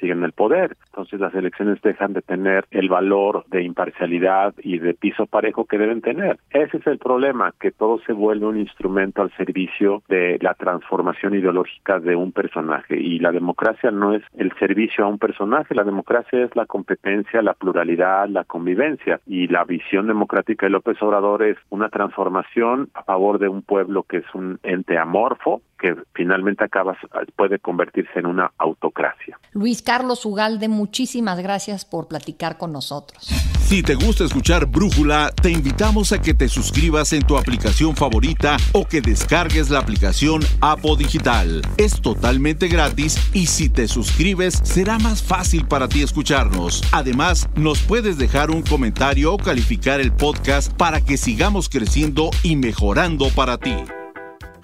siguen 0.00 0.18
en 0.18 0.24
el 0.24 0.32
poder. 0.32 0.76
Entonces 0.86 1.20
las 1.20 1.34
elecciones 1.34 1.80
dejan 1.82 2.12
de 2.12 2.22
tener 2.22 2.64
el 2.70 2.88
valor 2.88 3.44
de 3.48 3.62
imparcialidad 3.62 4.54
y 4.62 4.78
de 4.78 4.94
piso 4.94 5.26
parejo 5.26 5.64
que 5.64 5.78
deben 5.78 6.00
tener. 6.00 6.38
Ese 6.50 6.78
es 6.78 6.86
el 6.86 6.98
problema, 6.98 7.52
que 7.60 7.70
todo 7.70 7.98
se 8.06 8.12
vuelve 8.12 8.46
un 8.46 8.58
instrumento 8.58 9.22
al 9.22 9.30
servicio 9.36 10.02
de 10.08 10.38
la 10.40 10.54
transformación 10.54 11.34
ideológica 11.34 12.00
de 12.00 12.16
un 12.16 12.32
personaje. 12.32 12.98
Y 12.98 13.18
la 13.18 13.32
democracia 13.32 13.90
no 13.90 14.14
es 14.14 14.22
el 14.36 14.52
servicio 14.58 15.04
a 15.04 15.08
un 15.08 15.18
personaje, 15.18 15.74
la 15.74 15.84
democracia 15.84 16.44
es 16.44 16.54
la 16.56 16.66
competencia, 16.66 17.42
la 17.42 17.54
pluralidad, 17.54 18.28
la 18.28 18.44
convivencia. 18.44 19.20
Y 19.26 19.48
la 19.48 19.64
visión 19.64 20.06
democrática 20.06 20.66
de 20.66 20.70
López 20.70 21.00
Obrador 21.02 21.42
es 21.42 21.56
una 21.70 21.88
transformación 21.88 22.88
a 22.94 23.02
favor 23.02 23.38
de 23.38 23.48
un 23.48 23.62
pueblo 23.62 24.04
que 24.04 24.18
es 24.18 24.34
un 24.34 24.58
ente 24.62 24.98
amorfo, 24.98 25.62
que 25.78 25.94
finalmente 26.14 26.64
acaba, 26.64 26.96
puede 27.36 27.58
convertirse 27.58 28.18
en 28.18 28.26
una 28.26 28.52
autocracia. 28.58 29.38
Luis 29.52 29.82
Carlos 29.82 30.24
Ugalde, 30.24 30.68
muchísimas 30.68 31.38
gracias 31.40 31.84
por 31.84 32.08
platicar 32.08 32.58
con 32.58 32.72
nosotros. 32.72 33.28
Si 33.66 33.82
te 33.82 33.96
gusta 33.96 34.24
escuchar 34.24 34.66
Brújula, 34.66 35.32
te 35.42 35.50
invitamos 35.50 36.12
a 36.12 36.20
que 36.20 36.34
te 36.34 36.48
suscribas 36.48 37.12
en 37.12 37.24
tu 37.26 37.36
aplicación 37.36 37.96
favorita 37.96 38.56
o 38.72 38.86
que 38.86 39.00
descargues 39.00 39.70
la 39.70 39.80
aplicación 39.80 40.40
Apo 40.60 40.94
Digital. 40.94 41.62
Es 41.76 42.00
totalmente 42.00 42.68
gratis 42.68 43.18
y 43.34 43.46
si 43.46 43.68
te 43.68 43.88
suscribes 43.88 44.60
será 44.62 44.98
más 45.00 45.20
fácil 45.20 45.66
para 45.66 45.88
ti 45.88 46.02
escucharnos. 46.02 46.82
Además, 46.92 47.48
nos 47.56 47.82
puedes 47.82 48.18
dejar 48.18 48.52
un 48.52 48.62
comentario 48.62 49.34
o 49.34 49.36
calificar 49.36 50.00
el 50.00 50.12
podcast 50.12 50.72
para 50.76 51.00
que 51.00 51.16
sigamos 51.16 51.68
creciendo 51.68 52.30
y 52.44 52.54
mejorando 52.54 53.30
para 53.30 53.58
ti. 53.58 53.74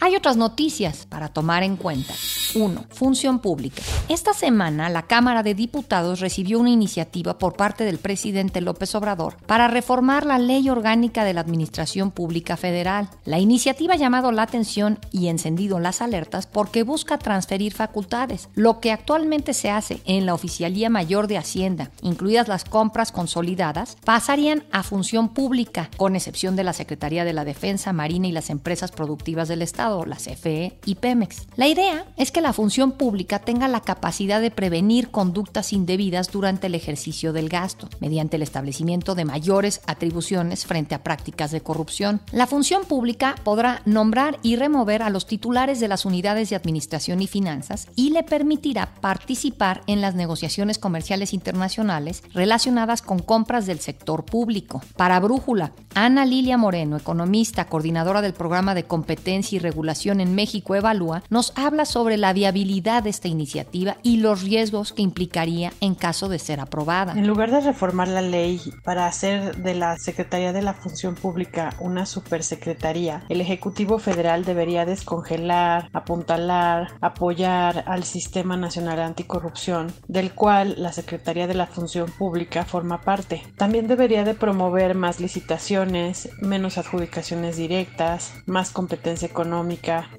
Hay 0.04 0.16
otras 0.16 0.36
noticias 0.36 1.06
para 1.06 1.28
tomar 1.28 1.62
en 1.62 1.76
cuenta. 1.76 2.12
1. 2.56 2.86
Función 2.90 3.38
pública. 3.38 3.80
Esta 4.08 4.34
semana 4.34 4.88
la 4.88 5.02
Cámara 5.02 5.44
de 5.44 5.54
Diputados 5.54 6.18
recibió 6.18 6.58
una 6.58 6.70
iniciativa 6.70 7.38
por 7.38 7.52
parte 7.54 7.84
del 7.84 7.98
presidente 7.98 8.60
López 8.60 8.96
Obrador 8.96 9.36
para 9.46 9.68
reformar 9.68 10.26
la 10.26 10.40
ley 10.40 10.68
orgánica 10.68 11.22
de 11.22 11.34
la 11.34 11.40
Administración 11.42 12.10
Pública 12.10 12.56
Federal. 12.56 13.10
La 13.24 13.38
iniciativa 13.38 13.94
ha 13.94 13.96
llamado 13.96 14.32
la 14.32 14.42
atención 14.42 14.98
y 15.12 15.28
encendido 15.28 15.78
las 15.78 16.02
alertas 16.02 16.48
porque 16.48 16.82
busca 16.82 17.16
transferir 17.16 17.72
facultades. 17.72 18.48
Lo 18.56 18.80
que 18.80 18.90
actualmente 18.90 19.54
se 19.54 19.70
hace 19.70 20.02
en 20.04 20.26
la 20.26 20.34
Oficialía 20.34 20.90
Mayor 20.90 21.28
de 21.28 21.38
Hacienda, 21.38 21.92
incluidas 22.02 22.48
las 22.48 22.64
compras 22.64 23.12
consolidadas, 23.12 23.96
pasarían 24.04 24.64
a 24.72 24.82
función 24.82 25.28
pública, 25.28 25.90
con 25.96 26.16
excepción 26.16 26.56
de 26.56 26.64
la 26.64 26.72
Secretaría 26.72 27.24
de 27.24 27.34
la 27.34 27.44
Defensa, 27.44 27.92
Marina 27.92 28.26
y 28.26 28.32
las 28.32 28.50
empresas 28.50 28.90
productivas 28.90 29.46
del 29.46 29.62
Estado 29.62 29.91
la 30.06 30.16
CFE 30.16 30.78
y 30.86 30.94
Pemex. 30.96 31.46
La 31.56 31.68
idea 31.68 32.06
es 32.16 32.32
que 32.32 32.40
la 32.40 32.52
función 32.52 32.92
pública 32.92 33.38
tenga 33.38 33.68
la 33.68 33.80
capacidad 33.80 34.40
de 34.40 34.50
prevenir 34.50 35.10
conductas 35.10 35.72
indebidas 35.72 36.30
durante 36.30 36.66
el 36.66 36.74
ejercicio 36.74 37.32
del 37.32 37.48
gasto, 37.48 37.88
mediante 38.00 38.36
el 38.36 38.42
establecimiento 38.42 39.14
de 39.14 39.24
mayores 39.24 39.82
atribuciones 39.86 40.64
frente 40.66 40.94
a 40.94 41.02
prácticas 41.02 41.50
de 41.50 41.60
corrupción. 41.60 42.20
La 42.32 42.46
función 42.46 42.84
pública 42.84 43.34
podrá 43.44 43.82
nombrar 43.84 44.38
y 44.42 44.56
remover 44.56 45.02
a 45.02 45.10
los 45.10 45.26
titulares 45.26 45.78
de 45.78 45.88
las 45.88 46.04
unidades 46.04 46.48
de 46.50 46.56
administración 46.56 47.20
y 47.20 47.26
finanzas 47.26 47.88
y 47.94 48.10
le 48.10 48.22
permitirá 48.22 48.94
participar 49.00 49.82
en 49.86 50.00
las 50.00 50.14
negociaciones 50.14 50.78
comerciales 50.78 51.34
internacionales 51.34 52.22
relacionadas 52.32 53.02
con 53.02 53.18
compras 53.18 53.66
del 53.66 53.80
sector 53.80 54.24
público. 54.24 54.82
Para 54.96 55.20
Brújula, 55.20 55.72
Ana 55.94 56.24
Lilia 56.24 56.56
Moreno, 56.56 56.96
economista, 56.96 57.66
coordinadora 57.66 58.22
del 58.22 58.32
programa 58.32 58.74
de 58.74 58.84
competencia 58.84 59.56
y 59.56 59.58
regulación 59.58 59.81
en 59.82 60.34
México 60.34 60.74
Evalúa, 60.74 61.22
nos 61.28 61.52
habla 61.56 61.84
sobre 61.84 62.16
la 62.16 62.32
viabilidad 62.32 63.02
de 63.02 63.10
esta 63.10 63.28
iniciativa 63.28 63.96
y 64.02 64.18
los 64.18 64.42
riesgos 64.42 64.92
que 64.92 65.02
implicaría 65.02 65.72
en 65.80 65.94
caso 65.94 66.28
de 66.28 66.38
ser 66.38 66.60
aprobada. 66.60 67.12
En 67.14 67.26
lugar 67.26 67.50
de 67.50 67.60
reformar 67.60 68.08
la 68.08 68.22
ley 68.22 68.60
para 68.84 69.06
hacer 69.06 69.56
de 69.56 69.74
la 69.74 69.96
Secretaría 69.98 70.52
de 70.52 70.62
la 70.62 70.74
Función 70.74 71.14
Pública 71.16 71.74
una 71.80 72.06
supersecretaría, 72.06 73.24
el 73.28 73.40
Ejecutivo 73.40 73.98
Federal 73.98 74.44
debería 74.44 74.86
descongelar, 74.86 75.90
apuntalar, 75.92 76.92
apoyar 77.00 77.84
al 77.86 78.04
Sistema 78.04 78.56
Nacional 78.56 79.00
Anticorrupción, 79.00 79.92
del 80.06 80.32
cual 80.32 80.76
la 80.78 80.92
Secretaría 80.92 81.46
de 81.46 81.54
la 81.54 81.66
Función 81.66 82.10
Pública 82.10 82.64
forma 82.64 83.00
parte. 83.00 83.42
También 83.56 83.88
debería 83.88 84.24
de 84.24 84.34
promover 84.34 84.94
más 84.94 85.18
licitaciones, 85.18 86.30
menos 86.40 86.78
adjudicaciones 86.78 87.56
directas, 87.56 88.32
más 88.46 88.70
competencia 88.70 89.26
económica, 89.26 89.71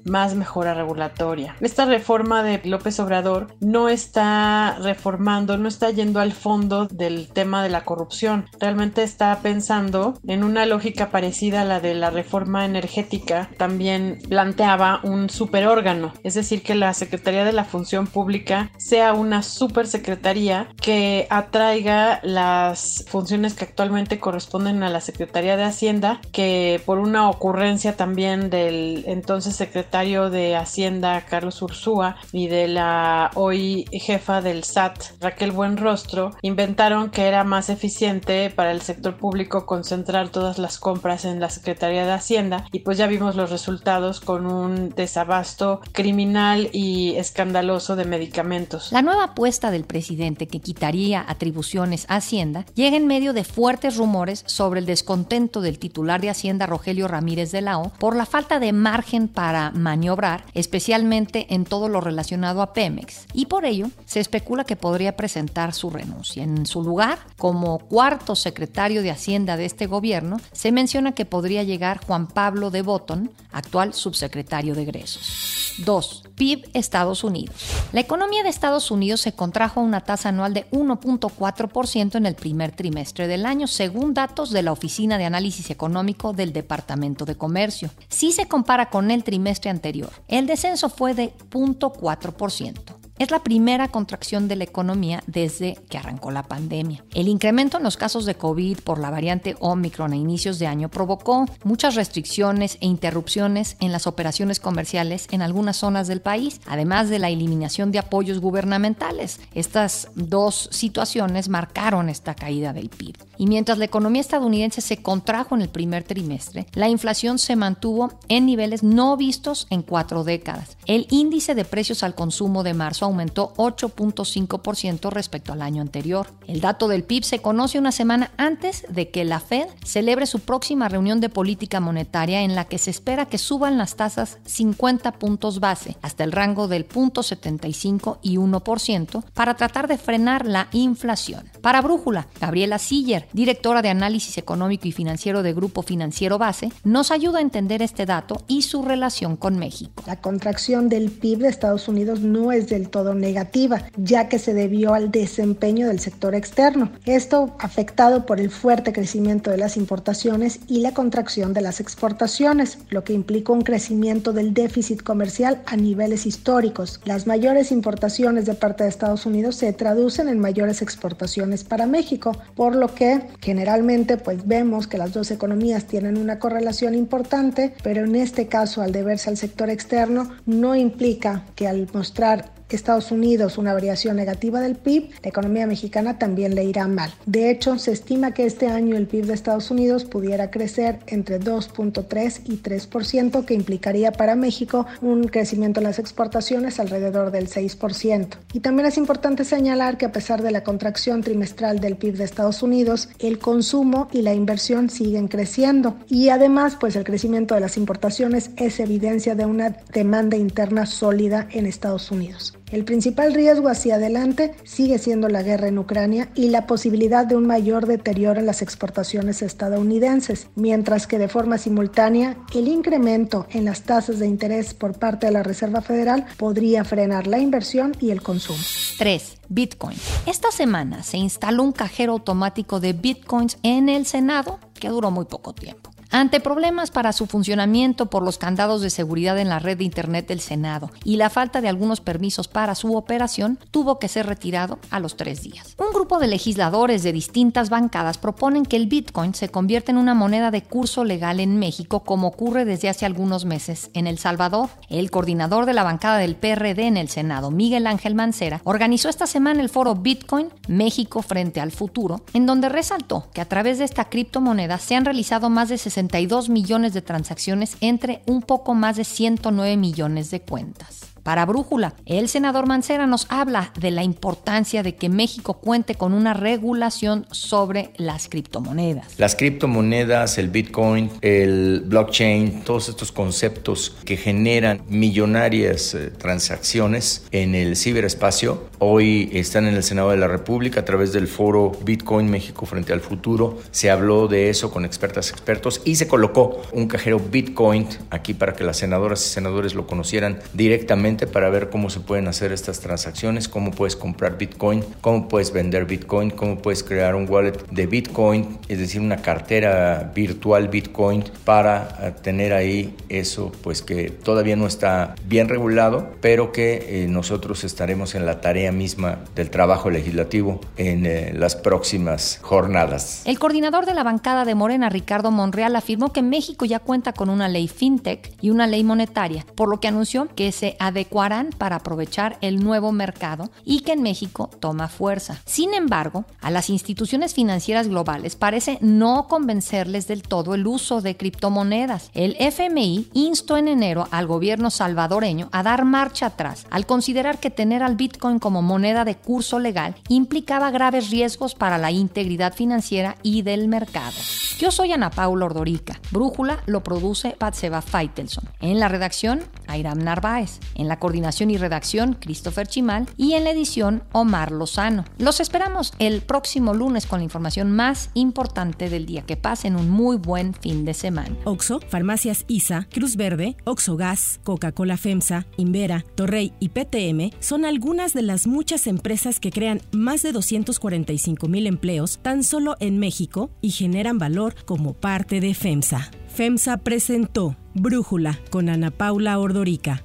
más 0.04 0.34
mejora 0.34 0.74
regulatoria. 0.74 1.56
Esta 1.60 1.84
reforma 1.84 2.42
de 2.42 2.60
López 2.64 2.98
Obrador 3.00 3.48
no 3.60 3.88
está 3.88 4.78
reformando, 4.80 5.56
no 5.56 5.68
está 5.68 5.90
yendo 5.90 6.20
al 6.20 6.32
fondo 6.32 6.86
del 6.86 7.28
tema 7.28 7.62
de 7.62 7.68
la 7.68 7.84
corrupción. 7.84 8.46
Realmente 8.58 9.02
está 9.02 9.38
pensando 9.42 10.18
en 10.26 10.44
una 10.44 10.66
lógica 10.66 11.10
parecida 11.10 11.62
a 11.62 11.64
la 11.64 11.80
de 11.80 11.94
la 11.94 12.10
reforma 12.10 12.64
energética. 12.64 13.50
También 13.58 14.18
planteaba 14.28 15.00
un 15.02 15.30
superórgano, 15.30 16.12
es 16.22 16.34
decir, 16.34 16.62
que 16.62 16.74
la 16.74 16.94
Secretaría 16.94 17.44
de 17.44 17.52
la 17.52 17.64
Función 17.64 18.06
Pública 18.06 18.70
sea 18.78 19.12
una 19.12 19.42
supersecretaría 19.42 20.68
que 20.80 21.26
atraiga 21.30 22.20
las 22.22 23.04
funciones 23.08 23.54
que 23.54 23.64
actualmente 23.64 24.18
corresponden 24.18 24.82
a 24.82 24.90
la 24.90 25.00
Secretaría 25.00 25.56
de 25.56 25.64
Hacienda, 25.64 26.20
que 26.32 26.80
por 26.86 26.98
una 26.98 27.28
ocurrencia 27.28 27.96
también 27.96 28.50
del 28.50 29.04
entonces 29.06 29.43
secretario 29.52 30.30
de 30.30 30.56
Hacienda 30.56 31.24
Carlos 31.26 31.62
Ursúa 31.62 32.16
y 32.32 32.48
de 32.48 32.68
la 32.68 33.30
hoy 33.34 33.86
jefa 33.92 34.40
del 34.40 34.64
SAT 34.64 35.20
Raquel 35.20 35.52
Buenrostro 35.52 36.32
inventaron 36.42 37.10
que 37.10 37.26
era 37.26 37.44
más 37.44 37.70
eficiente 37.70 38.50
para 38.50 38.72
el 38.72 38.80
sector 38.80 39.16
público 39.16 39.66
concentrar 39.66 40.28
todas 40.28 40.58
las 40.58 40.78
compras 40.78 41.24
en 41.24 41.40
la 41.40 41.50
Secretaría 41.50 42.06
de 42.06 42.12
Hacienda 42.12 42.66
y 42.72 42.80
pues 42.80 42.98
ya 42.98 43.06
vimos 43.06 43.36
los 43.36 43.50
resultados 43.50 44.20
con 44.20 44.46
un 44.46 44.90
desabasto 44.90 45.80
criminal 45.92 46.68
y 46.72 47.16
escandaloso 47.16 47.96
de 47.96 48.04
medicamentos. 48.04 48.92
La 48.92 49.02
nueva 49.02 49.24
apuesta 49.24 49.70
del 49.70 49.84
presidente 49.84 50.46
que 50.46 50.60
quitaría 50.60 51.24
atribuciones 51.26 52.06
a 52.08 52.16
Hacienda 52.16 52.64
llega 52.74 52.96
en 52.96 53.06
medio 53.06 53.32
de 53.32 53.44
fuertes 53.44 53.96
rumores 53.96 54.44
sobre 54.46 54.80
el 54.80 54.86
descontento 54.86 55.60
del 55.60 55.78
titular 55.78 56.20
de 56.20 56.30
Hacienda 56.30 56.66
Rogelio 56.66 57.08
Ramírez 57.08 57.52
de 57.52 57.62
la 57.62 57.78
O 57.78 57.90
por 57.90 58.16
la 58.16 58.26
falta 58.26 58.58
de 58.58 58.72
margen 58.72 59.23
margen 59.24 59.28
para 59.28 59.70
maniobrar, 59.70 60.44
especialmente 60.54 61.46
en 61.54 61.64
todo 61.64 61.88
lo 61.88 62.00
relacionado 62.00 62.62
a 62.62 62.72
Pemex, 62.72 63.26
y 63.32 63.46
por 63.46 63.64
ello 63.64 63.88
se 64.06 64.20
especula 64.20 64.64
que 64.64 64.76
podría 64.76 65.16
presentar 65.16 65.74
su 65.74 65.90
renuncia. 65.90 66.42
En 66.42 66.66
su 66.66 66.82
lugar, 66.82 67.18
como 67.38 67.78
cuarto 67.78 68.36
secretario 68.36 69.02
de 69.02 69.10
Hacienda 69.10 69.56
de 69.56 69.64
este 69.64 69.86
gobierno, 69.86 70.38
se 70.52 70.72
menciona 70.72 71.12
que 71.12 71.24
podría 71.24 71.62
llegar 71.62 72.04
Juan 72.06 72.26
Pablo 72.26 72.70
de 72.70 72.82
Botton, 72.82 73.30
actual 73.52 73.94
subsecretario 73.94 74.74
de 74.74 74.82
egresos. 74.82 75.54
2. 75.78 76.24
PIB 76.36 76.70
Estados 76.74 77.24
Unidos. 77.24 77.56
La 77.92 78.00
economía 78.00 78.42
de 78.42 78.48
Estados 78.48 78.90
Unidos 78.90 79.20
se 79.20 79.32
contrajo 79.32 79.80
a 79.80 79.82
una 79.82 80.00
tasa 80.00 80.28
anual 80.28 80.54
de 80.54 80.68
1.4% 80.70 82.16
en 82.16 82.26
el 82.26 82.34
primer 82.34 82.72
trimestre 82.72 83.26
del 83.26 83.46
año, 83.46 83.66
según 83.66 84.14
datos 84.14 84.50
de 84.50 84.62
la 84.62 84.72
Oficina 84.72 85.18
de 85.18 85.24
Análisis 85.24 85.70
Económico 85.70 86.32
del 86.32 86.52
Departamento 86.52 87.24
de 87.24 87.36
Comercio. 87.36 87.90
Si 88.08 88.32
se 88.32 88.46
compara 88.46 88.90
con 88.90 89.10
el 89.14 89.24
trimestre 89.24 89.70
anterior, 89.70 90.10
el 90.28 90.46
descenso 90.46 90.88
fue 90.88 91.14
de 91.14 91.32
0.4%. 91.50 93.03
Es 93.16 93.30
la 93.30 93.44
primera 93.44 93.86
contracción 93.86 94.48
de 94.48 94.56
la 94.56 94.64
economía 94.64 95.22
desde 95.28 95.78
que 95.88 95.98
arrancó 95.98 96.32
la 96.32 96.42
pandemia. 96.42 97.04
El 97.14 97.28
incremento 97.28 97.76
en 97.76 97.84
los 97.84 97.96
casos 97.96 98.26
de 98.26 98.34
COVID 98.34 98.80
por 98.80 98.98
la 98.98 99.08
variante 99.08 99.54
Omicron 99.60 100.12
a 100.12 100.16
inicios 100.16 100.58
de 100.58 100.66
año 100.66 100.88
provocó 100.88 101.46
muchas 101.62 101.94
restricciones 101.94 102.76
e 102.80 102.86
interrupciones 102.86 103.76
en 103.78 103.92
las 103.92 104.08
operaciones 104.08 104.58
comerciales 104.58 105.28
en 105.30 105.42
algunas 105.42 105.76
zonas 105.76 106.08
del 106.08 106.22
país, 106.22 106.60
además 106.66 107.08
de 107.08 107.20
la 107.20 107.28
eliminación 107.30 107.92
de 107.92 108.00
apoyos 108.00 108.40
gubernamentales. 108.40 109.38
Estas 109.54 110.08
dos 110.16 110.68
situaciones 110.72 111.48
marcaron 111.48 112.08
esta 112.08 112.34
caída 112.34 112.72
del 112.72 112.88
PIB. 112.88 113.14
Y 113.38 113.46
mientras 113.46 113.78
la 113.78 113.84
economía 113.84 114.22
estadounidense 114.22 114.80
se 114.80 115.02
contrajo 115.02 115.54
en 115.54 115.62
el 115.62 115.68
primer 115.68 116.02
trimestre, 116.02 116.66
la 116.74 116.88
inflación 116.88 117.38
se 117.38 117.54
mantuvo 117.54 118.12
en 118.28 118.44
niveles 118.46 118.82
no 118.82 119.16
vistos 119.16 119.68
en 119.70 119.82
cuatro 119.82 120.24
décadas. 120.24 120.76
El 120.86 121.06
índice 121.10 121.54
de 121.54 121.64
precios 121.64 122.02
al 122.02 122.16
consumo 122.16 122.64
de 122.64 122.74
marzo 122.74 123.03
aumentó 123.04 123.52
8.5% 123.56 125.10
respecto 125.10 125.52
al 125.52 125.62
año 125.62 125.82
anterior. 125.82 126.26
El 126.46 126.60
dato 126.60 126.88
del 126.88 127.04
PIB 127.04 127.24
se 127.24 127.38
conoce 127.40 127.78
una 127.78 127.92
semana 127.92 128.32
antes 128.36 128.84
de 128.88 129.10
que 129.10 129.24
la 129.24 129.40
Fed 129.40 129.68
celebre 129.84 130.26
su 130.26 130.40
próxima 130.40 130.88
reunión 130.88 131.20
de 131.20 131.28
política 131.28 131.80
monetaria 131.80 132.42
en 132.42 132.54
la 132.54 132.64
que 132.64 132.78
se 132.78 132.90
espera 132.90 133.26
que 133.26 133.38
suban 133.38 133.78
las 133.78 133.96
tasas 133.96 134.38
50 134.44 135.12
puntos 135.12 135.60
base 135.60 135.96
hasta 136.02 136.24
el 136.24 136.32
rango 136.32 136.68
del 136.68 136.88
0.75 136.88 138.18
y 138.22 138.36
1% 138.36 139.24
para 139.32 139.54
tratar 139.54 139.88
de 139.88 139.98
frenar 139.98 140.46
la 140.46 140.68
inflación. 140.72 141.50
Para 141.60 141.82
Brújula, 141.82 142.26
Gabriela 142.40 142.78
Siller, 142.78 143.28
directora 143.32 143.82
de 143.82 143.88
análisis 143.88 144.38
económico 144.38 144.88
y 144.88 144.92
financiero 144.92 145.42
de 145.42 145.52
Grupo 145.52 145.82
Financiero 145.82 146.38
Base, 146.38 146.72
nos 146.84 147.10
ayuda 147.10 147.38
a 147.38 147.42
entender 147.42 147.82
este 147.82 148.06
dato 148.06 148.42
y 148.46 148.62
su 148.62 148.82
relación 148.82 149.36
con 149.36 149.58
México. 149.58 150.02
La 150.06 150.20
contracción 150.20 150.88
del 150.88 151.10
PIB 151.10 151.38
de 151.40 151.48
Estados 151.48 151.88
Unidos 151.88 152.20
no 152.20 152.52
es 152.52 152.68
del 152.68 152.88
todo 152.94 153.12
negativa, 153.12 153.82
ya 153.96 154.28
que 154.28 154.38
se 154.38 154.54
debió 154.54 154.94
al 154.94 155.10
desempeño 155.10 155.88
del 155.88 155.98
sector 155.98 156.32
externo. 156.36 156.92
Esto 157.04 157.56
afectado 157.58 158.24
por 158.24 158.38
el 158.38 158.50
fuerte 158.50 158.92
crecimiento 158.92 159.50
de 159.50 159.58
las 159.58 159.76
importaciones 159.76 160.60
y 160.68 160.78
la 160.78 160.94
contracción 160.94 161.54
de 161.54 161.60
las 161.60 161.80
exportaciones, 161.80 162.78
lo 162.90 163.02
que 163.02 163.12
implicó 163.12 163.52
un 163.52 163.62
crecimiento 163.62 164.32
del 164.32 164.54
déficit 164.54 165.02
comercial 165.02 165.60
a 165.66 165.76
niveles 165.76 166.24
históricos. 166.24 167.00
Las 167.04 167.26
mayores 167.26 167.72
importaciones 167.72 168.46
de 168.46 168.54
parte 168.54 168.84
de 168.84 168.90
Estados 168.90 169.26
Unidos 169.26 169.56
se 169.56 169.72
traducen 169.72 170.28
en 170.28 170.38
mayores 170.38 170.80
exportaciones 170.80 171.64
para 171.64 171.86
México, 171.86 172.30
por 172.54 172.76
lo 172.76 172.94
que 172.94 173.22
generalmente 173.40 174.18
pues 174.18 174.46
vemos 174.46 174.86
que 174.86 174.98
las 174.98 175.12
dos 175.12 175.32
economías 175.32 175.86
tienen 175.86 176.16
una 176.16 176.38
correlación 176.38 176.94
importante, 176.94 177.74
pero 177.82 178.04
en 178.04 178.14
este 178.14 178.46
caso 178.46 178.82
al 178.82 178.92
deberse 178.92 179.30
al 179.30 179.36
sector 179.36 179.68
externo 179.68 180.30
no 180.46 180.76
implica 180.76 181.44
que 181.56 181.66
al 181.66 181.88
mostrar 181.92 182.54
Estados 182.74 183.10
Unidos 183.10 183.58
una 183.58 183.72
variación 183.72 184.16
negativa 184.16 184.60
del 184.60 184.76
PIB, 184.76 185.10
la 185.22 185.28
economía 185.28 185.66
mexicana 185.66 186.18
también 186.18 186.54
le 186.54 186.64
irá 186.64 186.86
mal. 186.86 187.12
De 187.26 187.50
hecho, 187.50 187.78
se 187.78 187.92
estima 187.92 188.32
que 188.32 188.46
este 188.46 188.66
año 188.66 188.96
el 188.96 189.06
PIB 189.06 189.26
de 189.26 189.34
Estados 189.34 189.70
Unidos 189.70 190.04
pudiera 190.04 190.50
crecer 190.50 190.98
entre 191.06 191.40
2.3 191.40 192.40
y 192.44 192.58
3%, 192.58 193.44
que 193.44 193.54
implicaría 193.54 194.12
para 194.12 194.34
México 194.36 194.86
un 195.00 195.24
crecimiento 195.24 195.80
en 195.80 195.84
las 195.84 195.98
exportaciones 195.98 196.80
alrededor 196.80 197.30
del 197.30 197.48
6%. 197.48 198.28
Y 198.52 198.60
también 198.60 198.86
es 198.86 198.96
importante 198.96 199.44
señalar 199.44 199.98
que 199.98 200.06
a 200.06 200.12
pesar 200.12 200.42
de 200.42 200.50
la 200.50 200.64
contracción 200.64 201.22
trimestral 201.22 201.80
del 201.80 201.96
PIB 201.96 202.16
de 202.16 202.24
Estados 202.24 202.62
Unidos, 202.62 203.08
el 203.18 203.38
consumo 203.38 204.08
y 204.12 204.22
la 204.22 204.34
inversión 204.34 204.90
siguen 204.90 205.28
creciendo. 205.28 205.96
Y 206.08 206.28
además, 206.28 206.76
pues 206.78 206.96
el 206.96 207.04
crecimiento 207.04 207.54
de 207.54 207.60
las 207.60 207.76
importaciones 207.76 208.50
es 208.56 208.80
evidencia 208.80 209.34
de 209.34 209.46
una 209.46 209.76
demanda 209.92 210.36
interna 210.36 210.86
sólida 210.86 211.48
en 211.50 211.66
Estados 211.66 212.10
Unidos. 212.10 212.54
El 212.74 212.84
principal 212.84 213.32
riesgo 213.34 213.68
hacia 213.68 213.94
adelante 213.94 214.52
sigue 214.64 214.98
siendo 214.98 215.28
la 215.28 215.44
guerra 215.44 215.68
en 215.68 215.78
Ucrania 215.78 216.30
y 216.34 216.48
la 216.48 216.66
posibilidad 216.66 217.24
de 217.24 217.36
un 217.36 217.46
mayor 217.46 217.86
deterioro 217.86 218.40
en 218.40 218.46
las 218.46 218.62
exportaciones 218.62 219.42
estadounidenses, 219.42 220.48
mientras 220.56 221.06
que 221.06 221.20
de 221.20 221.28
forma 221.28 221.56
simultánea 221.56 222.36
el 222.52 222.66
incremento 222.66 223.46
en 223.50 223.64
las 223.64 223.82
tasas 223.82 224.18
de 224.18 224.26
interés 224.26 224.74
por 224.74 224.98
parte 224.98 225.26
de 225.26 225.32
la 225.32 225.44
Reserva 225.44 225.82
Federal 225.82 226.26
podría 226.36 226.84
frenar 226.84 227.28
la 227.28 227.38
inversión 227.38 227.94
y 228.00 228.10
el 228.10 228.22
consumo. 228.22 228.58
3. 228.98 229.36
Bitcoin. 229.48 229.96
Esta 230.26 230.50
semana 230.50 231.04
se 231.04 231.16
instaló 231.16 231.62
un 231.62 231.70
cajero 231.70 232.14
automático 232.14 232.80
de 232.80 232.92
Bitcoins 232.92 233.56
en 233.62 233.88
el 233.88 234.04
Senado 234.04 234.58
que 234.80 234.88
duró 234.88 235.12
muy 235.12 235.26
poco 235.26 235.52
tiempo. 235.52 235.93
Ante 236.16 236.38
problemas 236.38 236.92
para 236.92 237.12
su 237.12 237.26
funcionamiento 237.26 238.06
por 238.06 238.22
los 238.22 238.38
candados 238.38 238.80
de 238.82 238.90
seguridad 238.90 239.36
en 239.36 239.48
la 239.48 239.58
red 239.58 239.78
de 239.78 239.82
Internet 239.82 240.28
del 240.28 240.38
Senado 240.38 240.92
y 241.02 241.16
la 241.16 241.28
falta 241.28 241.60
de 241.60 241.68
algunos 241.68 242.00
permisos 242.00 242.46
para 242.46 242.76
su 242.76 242.94
operación, 242.94 243.58
tuvo 243.72 243.98
que 243.98 244.06
ser 244.06 244.26
retirado 244.26 244.78
a 244.90 245.00
los 245.00 245.16
tres 245.16 245.42
días. 245.42 245.74
Un 245.76 245.92
grupo 245.92 246.20
de 246.20 246.28
legisladores 246.28 247.02
de 247.02 247.12
distintas 247.12 247.68
bancadas 247.68 248.18
proponen 248.18 248.64
que 248.64 248.76
el 248.76 248.86
Bitcoin 248.86 249.34
se 249.34 249.48
convierta 249.48 249.90
en 249.90 249.98
una 249.98 250.14
moneda 250.14 250.52
de 250.52 250.62
curso 250.62 251.02
legal 251.02 251.40
en 251.40 251.58
México 251.58 252.04
como 252.04 252.28
ocurre 252.28 252.64
desde 252.64 252.88
hace 252.88 253.06
algunos 253.06 253.44
meses 253.44 253.90
en 253.92 254.06
El 254.06 254.18
Salvador. 254.18 254.68
El 254.88 255.10
coordinador 255.10 255.66
de 255.66 255.74
la 255.74 255.82
bancada 255.82 256.18
del 256.18 256.36
PRD 256.36 256.86
en 256.86 256.96
el 256.96 257.08
Senado, 257.08 257.50
Miguel 257.50 257.88
Ángel 257.88 258.14
Mancera, 258.14 258.60
organizó 258.62 259.08
esta 259.08 259.26
semana 259.26 259.60
el 259.60 259.68
foro 259.68 259.96
Bitcoin 259.96 260.50
México 260.68 261.22
frente 261.22 261.60
al 261.60 261.72
futuro, 261.72 262.20
en 262.34 262.46
donde 262.46 262.68
resaltó 262.68 263.26
que 263.34 263.40
a 263.40 263.48
través 263.48 263.78
de 263.78 263.84
esta 263.84 264.04
criptomoneda 264.04 264.78
se 264.78 264.94
han 264.94 265.04
realizado 265.04 265.50
más 265.50 265.70
de 265.70 265.76
60 265.76 266.03
millones 266.48 266.94
de 266.94 267.02
transacciones 267.02 267.76
entre 267.80 268.22
un 268.26 268.42
poco 268.42 268.74
más 268.74 268.96
de 268.96 269.04
109 269.04 269.76
millones 269.76 270.30
de 270.30 270.40
cuentas. 270.40 271.13
Para 271.24 271.46
Brújula, 271.46 271.94
el 272.04 272.28
senador 272.28 272.66
Mancera 272.66 273.06
nos 273.06 273.26
habla 273.30 273.72
de 273.80 273.90
la 273.90 274.04
importancia 274.04 274.82
de 274.82 274.94
que 274.94 275.08
México 275.08 275.54
cuente 275.54 275.94
con 275.94 276.12
una 276.12 276.34
regulación 276.34 277.26
sobre 277.30 277.92
las 277.96 278.28
criptomonedas. 278.28 279.18
Las 279.18 279.34
criptomonedas, 279.34 280.36
el 280.36 280.50
Bitcoin, 280.50 281.10
el 281.22 281.82
blockchain, 281.86 282.62
todos 282.62 282.90
estos 282.90 283.10
conceptos 283.10 283.96
que 284.04 284.18
generan 284.18 284.82
millonarias 284.86 285.94
eh, 285.94 286.10
transacciones 286.10 287.26
en 287.30 287.54
el 287.54 287.76
ciberespacio, 287.76 288.68
hoy 288.78 289.30
están 289.32 289.66
en 289.66 289.76
el 289.76 289.82
Senado 289.82 290.10
de 290.10 290.18
la 290.18 290.28
República 290.28 290.80
a 290.80 290.84
través 290.84 291.14
del 291.14 291.26
foro 291.26 291.72
Bitcoin 291.86 292.30
México 292.30 292.66
frente 292.66 292.92
al 292.92 293.00
futuro. 293.00 293.60
Se 293.70 293.90
habló 293.90 294.28
de 294.28 294.50
eso 294.50 294.70
con 294.70 294.84
expertas, 294.84 295.30
expertos 295.30 295.80
y 295.86 295.94
se 295.94 296.06
colocó 296.06 296.60
un 296.72 296.86
cajero 296.86 297.18
Bitcoin 297.18 297.88
aquí 298.10 298.34
para 298.34 298.52
que 298.52 298.62
las 298.62 298.76
senadoras 298.76 299.24
y 299.24 299.30
senadores 299.30 299.74
lo 299.74 299.86
conocieran 299.86 300.40
directamente 300.52 301.13
para 301.14 301.48
ver 301.48 301.70
cómo 301.70 301.90
se 301.90 302.00
pueden 302.00 302.28
hacer 302.28 302.52
estas 302.52 302.80
transacciones, 302.80 303.48
cómo 303.48 303.70
puedes 303.70 303.96
comprar 303.96 304.36
Bitcoin, 304.36 304.84
cómo 305.00 305.28
puedes 305.28 305.52
vender 305.52 305.84
Bitcoin, 305.86 306.30
cómo 306.30 306.58
puedes 306.58 306.82
crear 306.82 307.14
un 307.14 307.28
wallet 307.30 307.64
de 307.70 307.86
Bitcoin, 307.86 308.58
es 308.68 308.78
decir, 308.78 309.00
una 309.00 309.18
cartera 309.18 310.12
virtual 310.14 310.68
Bitcoin 310.68 311.24
para 311.44 311.96
eh, 312.00 312.12
tener 312.22 312.52
ahí 312.52 312.96
eso, 313.08 313.52
pues 313.62 313.82
que 313.82 314.10
todavía 314.10 314.56
no 314.56 314.66
está 314.66 315.14
bien 315.26 315.48
regulado, 315.48 316.10
pero 316.20 316.52
que 316.52 317.04
eh, 317.04 317.06
nosotros 317.08 317.64
estaremos 317.64 318.14
en 318.14 318.26
la 318.26 318.40
tarea 318.40 318.72
misma 318.72 319.20
del 319.34 319.50
trabajo 319.50 319.90
legislativo 319.90 320.60
en 320.76 321.06
eh, 321.06 321.32
las 321.34 321.56
próximas 321.56 322.40
jornadas. 322.42 323.22
El 323.24 323.38
coordinador 323.38 323.86
de 323.86 323.94
la 323.94 324.02
bancada 324.02 324.44
de 324.44 324.54
Morena, 324.54 324.88
Ricardo 324.88 325.30
Monreal, 325.30 325.76
afirmó 325.76 326.12
que 326.12 326.22
México 326.22 326.64
ya 326.64 326.80
cuenta 326.80 327.12
con 327.12 327.30
una 327.30 327.48
ley 327.48 327.68
fintech 327.68 328.32
y 328.40 328.50
una 328.50 328.66
ley 328.66 328.84
monetaria, 328.84 329.46
por 329.54 329.68
lo 329.68 329.80
que 329.80 329.88
anunció 329.88 330.28
que 330.34 330.52
se 330.52 330.76
adecuará 330.78 331.03
adecuarán 331.04 331.50
para 331.56 331.76
aprovechar 331.76 332.38
el 332.40 332.64
nuevo 332.64 332.90
mercado 332.90 333.50
y 333.64 333.80
que 333.80 333.92
en 333.92 334.02
México 334.02 334.48
toma 334.60 334.88
fuerza. 334.88 335.40
Sin 335.44 335.74
embargo, 335.74 336.24
a 336.40 336.50
las 336.50 336.70
instituciones 336.70 337.34
financieras 337.34 337.88
globales 337.88 338.36
parece 338.36 338.78
no 338.80 339.28
convencerles 339.28 340.06
del 340.06 340.22
todo 340.22 340.54
el 340.54 340.66
uso 340.66 341.02
de 341.02 341.16
criptomonedas. 341.16 342.10
El 342.14 342.36
FMI 342.38 343.08
instó 343.12 343.56
en 343.56 343.68
enero 343.68 344.08
al 344.10 344.26
gobierno 344.26 344.70
salvadoreño 344.70 345.48
a 345.52 345.62
dar 345.62 345.84
marcha 345.84 346.26
atrás 346.26 346.66
al 346.70 346.86
considerar 346.86 347.38
que 347.38 347.50
tener 347.50 347.82
al 347.82 347.96
Bitcoin 347.96 348.38
como 348.38 348.62
moneda 348.62 349.04
de 349.04 349.16
curso 349.16 349.58
legal 349.58 349.94
implicaba 350.08 350.70
graves 350.70 351.10
riesgos 351.10 351.54
para 351.54 351.76
la 351.76 351.90
integridad 351.90 352.54
financiera 352.54 353.16
y 353.22 353.42
del 353.42 353.68
mercado. 353.68 354.16
Yo 354.58 354.70
soy 354.70 354.92
Ana 354.92 355.10
Paula 355.10 355.46
Ordorica. 355.46 356.00
Brújula 356.10 356.62
lo 356.66 356.82
produce 356.82 357.30
Patseba 357.30 357.82
Feitelson. 357.82 358.44
En 358.60 358.78
la 358.78 358.88
redacción, 358.88 359.42
Airam 359.66 359.98
Narváez. 359.98 360.60
En 360.74 360.88
la 360.94 361.00
coordinación 361.00 361.50
y 361.50 361.56
redacción, 361.56 362.16
Christopher 362.20 362.68
Chimal. 362.68 363.08
Y 363.16 363.32
en 363.32 363.42
la 363.42 363.50
edición, 363.50 364.04
Omar 364.12 364.52
Lozano. 364.52 365.04
Los 365.18 365.40
esperamos 365.40 365.92
el 365.98 366.22
próximo 366.22 366.72
lunes 366.72 367.06
con 367.06 367.18
la 367.18 367.24
información 367.24 367.72
más 367.72 368.10
importante 368.14 368.88
del 368.88 369.04
día. 369.04 369.22
Que 369.22 369.36
pasen 369.36 369.74
un 369.74 369.90
muy 369.90 370.16
buen 370.16 370.54
fin 370.54 370.84
de 370.84 370.94
semana. 370.94 371.36
Oxo, 371.42 371.80
Farmacias 371.88 372.44
ISA, 372.46 372.86
Cruz 372.92 373.16
Verde, 373.16 373.56
Oxo 373.64 373.96
Gas, 373.96 374.38
Coca-Cola 374.44 374.96
FEMSA, 374.96 375.46
Invera, 375.56 376.04
Torrey 376.14 376.52
y 376.60 376.68
PTM 376.68 377.36
son 377.40 377.64
algunas 377.64 378.14
de 378.14 378.22
las 378.22 378.46
muchas 378.46 378.86
empresas 378.86 379.40
que 379.40 379.50
crean 379.50 379.80
más 379.90 380.22
de 380.22 380.30
245 380.30 381.48
mil 381.48 381.66
empleos 381.66 382.20
tan 382.22 382.44
solo 382.44 382.76
en 382.78 383.00
México 383.00 383.50
y 383.60 383.70
generan 383.70 384.18
valor 384.18 384.54
como 384.64 384.94
parte 384.94 385.40
de 385.40 385.54
FEMSA. 385.54 386.12
FEMSA 386.28 386.76
presentó 386.78 387.56
Brújula 387.74 388.38
con 388.50 388.68
Ana 388.68 388.90
Paula 388.90 389.38
Ordorica, 389.38 390.04